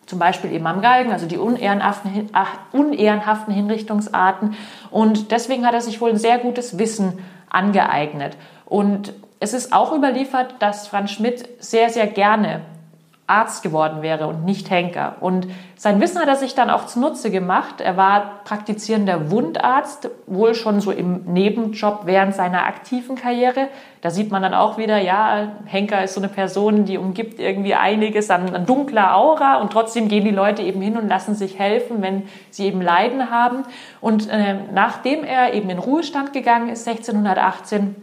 zum 0.07 0.19
Beispiel 0.19 0.51
eben 0.53 0.67
am 0.67 0.81
Galgen, 0.81 1.13
also 1.13 1.27
die 1.27 1.37
unehrenhaften, 1.37 2.31
unehrenhaften 2.73 3.53
Hinrichtungsarten. 3.53 4.57
Und 4.91 5.33
deswegen 5.33 5.67
hat 5.67 5.75
er 5.75 5.83
sich 5.83 6.01
wohl 6.01 6.11
ein 6.11 6.17
sehr 6.17 6.39
gutes 6.39 6.79
Wissen 6.79 7.19
angeeignet. 7.51 8.39
Und 8.65 9.13
es 9.39 9.53
ist 9.53 9.75
auch 9.75 9.93
überliefert, 9.93 10.55
dass 10.61 10.89
Franz 10.89 11.11
Schmidt 11.11 11.47
sehr, 11.59 11.91
sehr 11.91 12.07
gerne 12.07 12.63
Arzt 13.29 13.65
geworden 13.65 14.03
wäre 14.03 14.29
und 14.29 14.45
nicht 14.45 14.71
Henker. 14.71 15.17
Und 15.21 15.49
sein 15.75 16.01
Wissen 16.01 16.21
hat 16.21 16.29
er 16.29 16.37
sich 16.37 16.55
dann 16.55 16.71
auch 16.71 16.87
zunutze 16.87 17.33
gemacht. 17.33 17.81
Er 17.81 17.97
war 17.97 18.45
praktizierender 18.45 19.33
Wundarzt, 19.33 20.09
wohl 20.27 20.55
schon 20.55 20.81
so 20.81 20.93
im 20.93 21.25
Nebenjob 21.25 22.03
während 22.05 22.37
seiner 22.37 22.67
aktiven 22.67 23.17
Karriere. 23.17 23.69
Da 24.01 24.11
sieht 24.11 24.31
man 24.31 24.43
dann 24.43 24.55
auch 24.55 24.79
wieder, 24.79 24.99
ja, 24.99 25.49
Henker 25.65 26.05
ist 26.05 26.15
so 26.15 26.21
eine 26.21 26.29
Person, 26.29 26.85
die 26.85 26.99
umgibt 26.99 27.41
irgendwie 27.41 27.75
einiges 27.75 28.31
an, 28.31 28.55
an 28.55 28.65
dunkler 28.65 29.17
Aura 29.17 29.57
und 29.57 29.73
trotzdem 29.73 30.07
gehen 30.07 30.25
die 30.25 30.31
Leute 30.31 30.63
eben 30.63 30.81
hin 30.81 30.97
und 30.97 31.09
lassen 31.09 31.35
sich 31.35 31.59
helfen, 31.59 32.03
wenn 32.03 32.29
sie 32.51 32.67
eben 32.67 32.81
Leiden 32.81 33.31
haben. 33.31 33.65
Und 34.01 34.31
äh, 34.31 34.55
nachdem 34.73 35.25
er 35.25 35.53
eben 35.53 35.69
in 35.69 35.79
Ruhestand 35.79 36.33
gegangen 36.33 36.69
ist, 36.69 36.87
1618, 36.87 37.97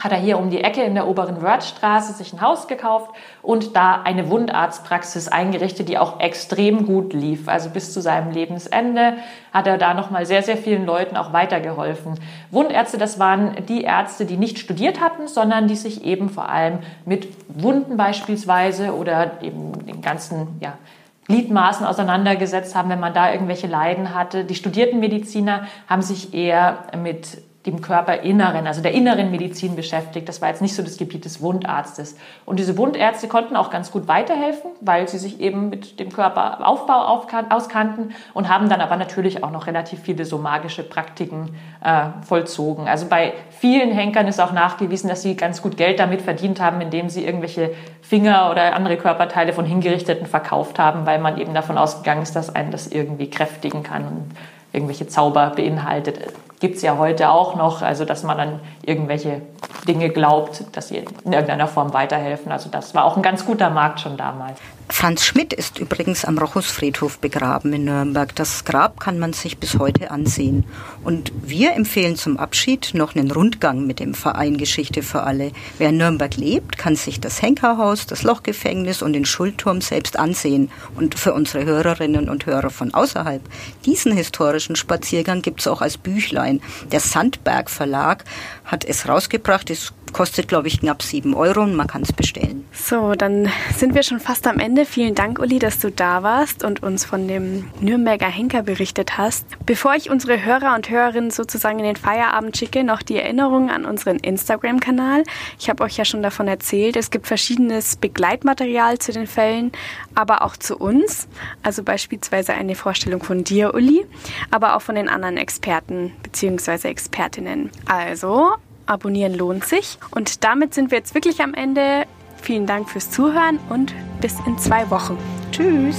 hat 0.00 0.12
er 0.12 0.18
hier 0.18 0.38
um 0.38 0.50
die 0.50 0.64
Ecke 0.64 0.82
in 0.82 0.94
der 0.94 1.06
oberen 1.06 1.42
Wörthstraße 1.42 2.14
sich 2.14 2.32
ein 2.32 2.40
Haus 2.40 2.66
gekauft 2.66 3.10
und 3.42 3.76
da 3.76 4.00
eine 4.02 4.30
Wundarztpraxis 4.30 5.28
eingerichtet, 5.28 5.90
die 5.90 5.98
auch 5.98 6.20
extrem 6.20 6.86
gut 6.86 7.12
lief. 7.12 7.48
Also 7.48 7.68
bis 7.68 7.92
zu 7.92 8.00
seinem 8.00 8.32
Lebensende 8.32 9.14
hat 9.52 9.66
er 9.66 9.76
da 9.76 9.92
nochmal 9.92 10.24
sehr, 10.24 10.42
sehr 10.42 10.56
vielen 10.56 10.86
Leuten 10.86 11.18
auch 11.18 11.34
weitergeholfen. 11.34 12.18
Wundärzte, 12.50 12.96
das 12.96 13.18
waren 13.18 13.54
die 13.68 13.82
Ärzte, 13.82 14.24
die 14.24 14.38
nicht 14.38 14.58
studiert 14.58 15.00
hatten, 15.00 15.28
sondern 15.28 15.68
die 15.68 15.76
sich 15.76 16.02
eben 16.04 16.30
vor 16.30 16.48
allem 16.48 16.78
mit 17.04 17.28
Wunden 17.48 17.98
beispielsweise 17.98 18.94
oder 18.94 19.42
eben 19.42 19.86
den 19.86 20.00
ganzen, 20.00 20.58
ja, 20.60 20.78
Gliedmaßen 21.26 21.86
auseinandergesetzt 21.86 22.74
haben, 22.74 22.88
wenn 22.88 22.98
man 22.98 23.14
da 23.14 23.30
irgendwelche 23.30 23.68
Leiden 23.68 24.16
hatte. 24.16 24.44
Die 24.44 24.56
studierten 24.56 24.98
Mediziner 24.98 25.66
haben 25.88 26.02
sich 26.02 26.34
eher 26.34 26.78
mit 27.00 27.38
dem 27.66 27.82
Körperinneren, 27.82 28.66
also 28.66 28.80
der 28.80 28.92
inneren 28.92 29.30
Medizin 29.30 29.76
beschäftigt. 29.76 30.26
Das 30.30 30.40
war 30.40 30.48
jetzt 30.48 30.62
nicht 30.62 30.74
so 30.74 30.82
das 30.82 30.96
Gebiet 30.96 31.26
des 31.26 31.42
Wundarztes. 31.42 32.16
Und 32.46 32.58
diese 32.58 32.78
Wundärzte 32.78 33.28
konnten 33.28 33.54
auch 33.54 33.68
ganz 33.68 33.90
gut 33.90 34.08
weiterhelfen, 34.08 34.70
weil 34.80 35.08
sie 35.08 35.18
sich 35.18 35.40
eben 35.40 35.68
mit 35.68 36.00
dem 36.00 36.10
Körperaufbau 36.10 37.22
auskannten 37.50 38.14
und 38.32 38.48
haben 38.48 38.70
dann 38.70 38.80
aber 38.80 38.96
natürlich 38.96 39.44
auch 39.44 39.50
noch 39.50 39.66
relativ 39.66 40.00
viele 40.00 40.24
so 40.24 40.38
magische 40.38 40.82
Praktiken 40.82 41.54
äh, 41.84 42.06
vollzogen. 42.26 42.88
Also 42.88 43.06
bei 43.08 43.34
vielen 43.50 43.92
Henkern 43.92 44.26
ist 44.26 44.40
auch 44.40 44.52
nachgewiesen, 44.52 45.10
dass 45.10 45.20
sie 45.20 45.36
ganz 45.36 45.60
gut 45.60 45.76
Geld 45.76 45.98
damit 45.98 46.22
verdient 46.22 46.60
haben, 46.60 46.80
indem 46.80 47.10
sie 47.10 47.26
irgendwelche 47.26 47.74
Finger 48.00 48.50
oder 48.50 48.74
andere 48.74 48.96
Körperteile 48.96 49.52
von 49.52 49.66
Hingerichteten 49.66 50.26
verkauft 50.26 50.78
haben, 50.78 51.04
weil 51.04 51.18
man 51.18 51.36
eben 51.36 51.52
davon 51.52 51.76
ausgegangen 51.76 52.22
ist, 52.22 52.34
dass 52.34 52.54
einen 52.54 52.70
das 52.70 52.86
irgendwie 52.86 53.28
kräftigen 53.28 53.82
kann 53.82 54.06
und 54.06 54.30
irgendwelche 54.72 55.08
Zauber 55.08 55.52
beinhaltet. 55.54 56.32
Gibt 56.60 56.76
es 56.76 56.82
ja 56.82 56.98
heute 56.98 57.30
auch 57.30 57.56
noch, 57.56 57.82
also 57.82 58.04
dass 58.04 58.22
man 58.22 58.38
dann 58.38 58.60
irgendwelche 58.84 59.42
Dinge 59.88 60.10
glaubt, 60.10 60.64
dass 60.72 60.88
sie 60.88 60.98
in 60.98 61.32
irgendeiner 61.32 61.66
Form 61.66 61.92
weiterhelfen. 61.92 62.52
Also 62.52 62.68
das 62.70 62.94
war 62.94 63.04
auch 63.04 63.16
ein 63.16 63.22
ganz 63.22 63.46
guter 63.46 63.70
Markt 63.70 64.00
schon 64.00 64.16
damals. 64.16 64.60
Franz 64.92 65.24
Schmidt 65.24 65.52
ist 65.52 65.78
übrigens 65.78 66.24
am 66.24 66.36
Rochusfriedhof 66.36 67.20
begraben 67.20 67.72
in 67.72 67.84
Nürnberg. 67.84 68.34
Das 68.34 68.64
Grab 68.64 68.98
kann 68.98 69.20
man 69.20 69.32
sich 69.32 69.58
bis 69.58 69.78
heute 69.78 70.10
ansehen. 70.10 70.64
Und 71.04 71.32
wir 71.42 71.74
empfehlen 71.74 72.16
zum 72.16 72.36
Abschied 72.36 72.90
noch 72.92 73.14
einen 73.14 73.30
Rundgang 73.30 73.86
mit 73.86 74.00
dem 74.00 74.14
Verein 74.14 74.58
Geschichte 74.58 75.02
für 75.02 75.22
alle. 75.22 75.52
Wer 75.78 75.90
in 75.90 75.96
Nürnberg 75.96 76.36
lebt, 76.36 76.76
kann 76.76 76.96
sich 76.96 77.20
das 77.20 77.40
Henkerhaus, 77.40 78.06
das 78.06 78.24
Lochgefängnis 78.24 79.00
und 79.00 79.12
den 79.12 79.24
Schulturm 79.24 79.80
selbst 79.80 80.18
ansehen. 80.18 80.70
Und 80.96 81.18
für 81.18 81.34
unsere 81.34 81.64
Hörerinnen 81.64 82.28
und 82.28 82.46
Hörer 82.46 82.70
von 82.70 82.92
außerhalb, 82.92 83.42
diesen 83.86 84.12
historischen 84.12 84.74
Spaziergang 84.74 85.40
gibt 85.40 85.60
es 85.60 85.68
auch 85.68 85.82
als 85.82 85.98
Büchlein. 85.98 86.60
Der 86.90 87.00
Sandberg 87.00 87.70
Verlag 87.70 88.24
hat 88.64 88.84
es 88.84 89.08
rausgebracht. 89.08 89.70
Es 89.70 89.92
kostet, 90.12 90.48
glaube 90.48 90.68
ich, 90.68 90.80
knapp 90.80 91.02
sieben 91.02 91.34
Euro 91.34 91.62
und 91.62 91.74
man 91.74 91.86
kann 91.86 92.02
es 92.02 92.12
bestellen. 92.12 92.64
So, 92.72 93.14
dann 93.14 93.48
sind 93.76 93.94
wir 93.94 94.02
schon 94.02 94.20
fast 94.20 94.46
am 94.46 94.58
Ende. 94.58 94.84
Vielen 94.84 95.14
Dank, 95.14 95.38
Uli, 95.38 95.58
dass 95.58 95.78
du 95.78 95.90
da 95.90 96.22
warst 96.22 96.64
und 96.64 96.82
uns 96.82 97.04
von 97.04 97.28
dem 97.28 97.70
Nürnberger 97.80 98.28
Henker 98.28 98.62
berichtet 98.62 99.18
hast. 99.18 99.46
Bevor 99.66 99.94
ich 99.94 100.10
unsere 100.10 100.44
Hörer 100.44 100.74
und 100.74 100.90
Hörerinnen 100.90 101.30
sozusagen 101.30 101.78
in 101.78 101.84
den 101.84 101.96
Feierabend 101.96 102.56
schicke, 102.56 102.84
noch 102.84 103.02
die 103.02 103.16
Erinnerung 103.16 103.70
an 103.70 103.84
unseren 103.84 104.16
Instagram-Kanal. 104.16 105.24
Ich 105.58 105.68
habe 105.68 105.84
euch 105.84 105.96
ja 105.96 106.04
schon 106.04 106.22
davon 106.22 106.48
erzählt, 106.48 106.96
es 106.96 107.10
gibt 107.10 107.26
verschiedenes 107.26 107.96
Begleitmaterial 107.96 108.98
zu 108.98 109.12
den 109.12 109.26
Fällen, 109.26 109.72
aber 110.14 110.42
auch 110.42 110.56
zu 110.56 110.76
uns. 110.76 111.28
Also 111.62 111.82
beispielsweise 111.82 112.54
eine 112.54 112.74
Vorstellung 112.74 113.22
von 113.22 113.44
dir, 113.44 113.74
Uli, 113.74 114.06
aber 114.50 114.76
auch 114.76 114.82
von 114.82 114.94
den 114.94 115.08
anderen 115.08 115.36
Experten 115.36 116.12
bzw. 116.22 116.88
Expertinnen. 116.88 117.70
Also 117.86 118.54
Abonnieren 118.90 119.34
lohnt 119.34 119.64
sich. 119.64 119.98
Und 120.10 120.42
damit 120.42 120.74
sind 120.74 120.90
wir 120.90 120.98
jetzt 120.98 121.14
wirklich 121.14 121.40
am 121.42 121.54
Ende. 121.54 122.06
Vielen 122.42 122.66
Dank 122.66 122.90
fürs 122.90 123.10
Zuhören 123.10 123.60
und 123.68 123.94
bis 124.20 124.34
in 124.46 124.58
zwei 124.58 124.90
Wochen. 124.90 125.16
Tschüss. 125.52 125.96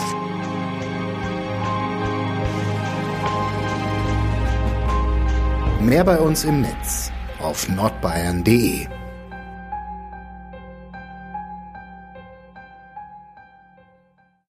Mehr 5.80 6.04
bei 6.04 6.20
uns 6.20 6.44
im 6.44 6.62
Netz 6.62 7.12
auf 7.40 7.70
nordbayern.de 7.70 8.88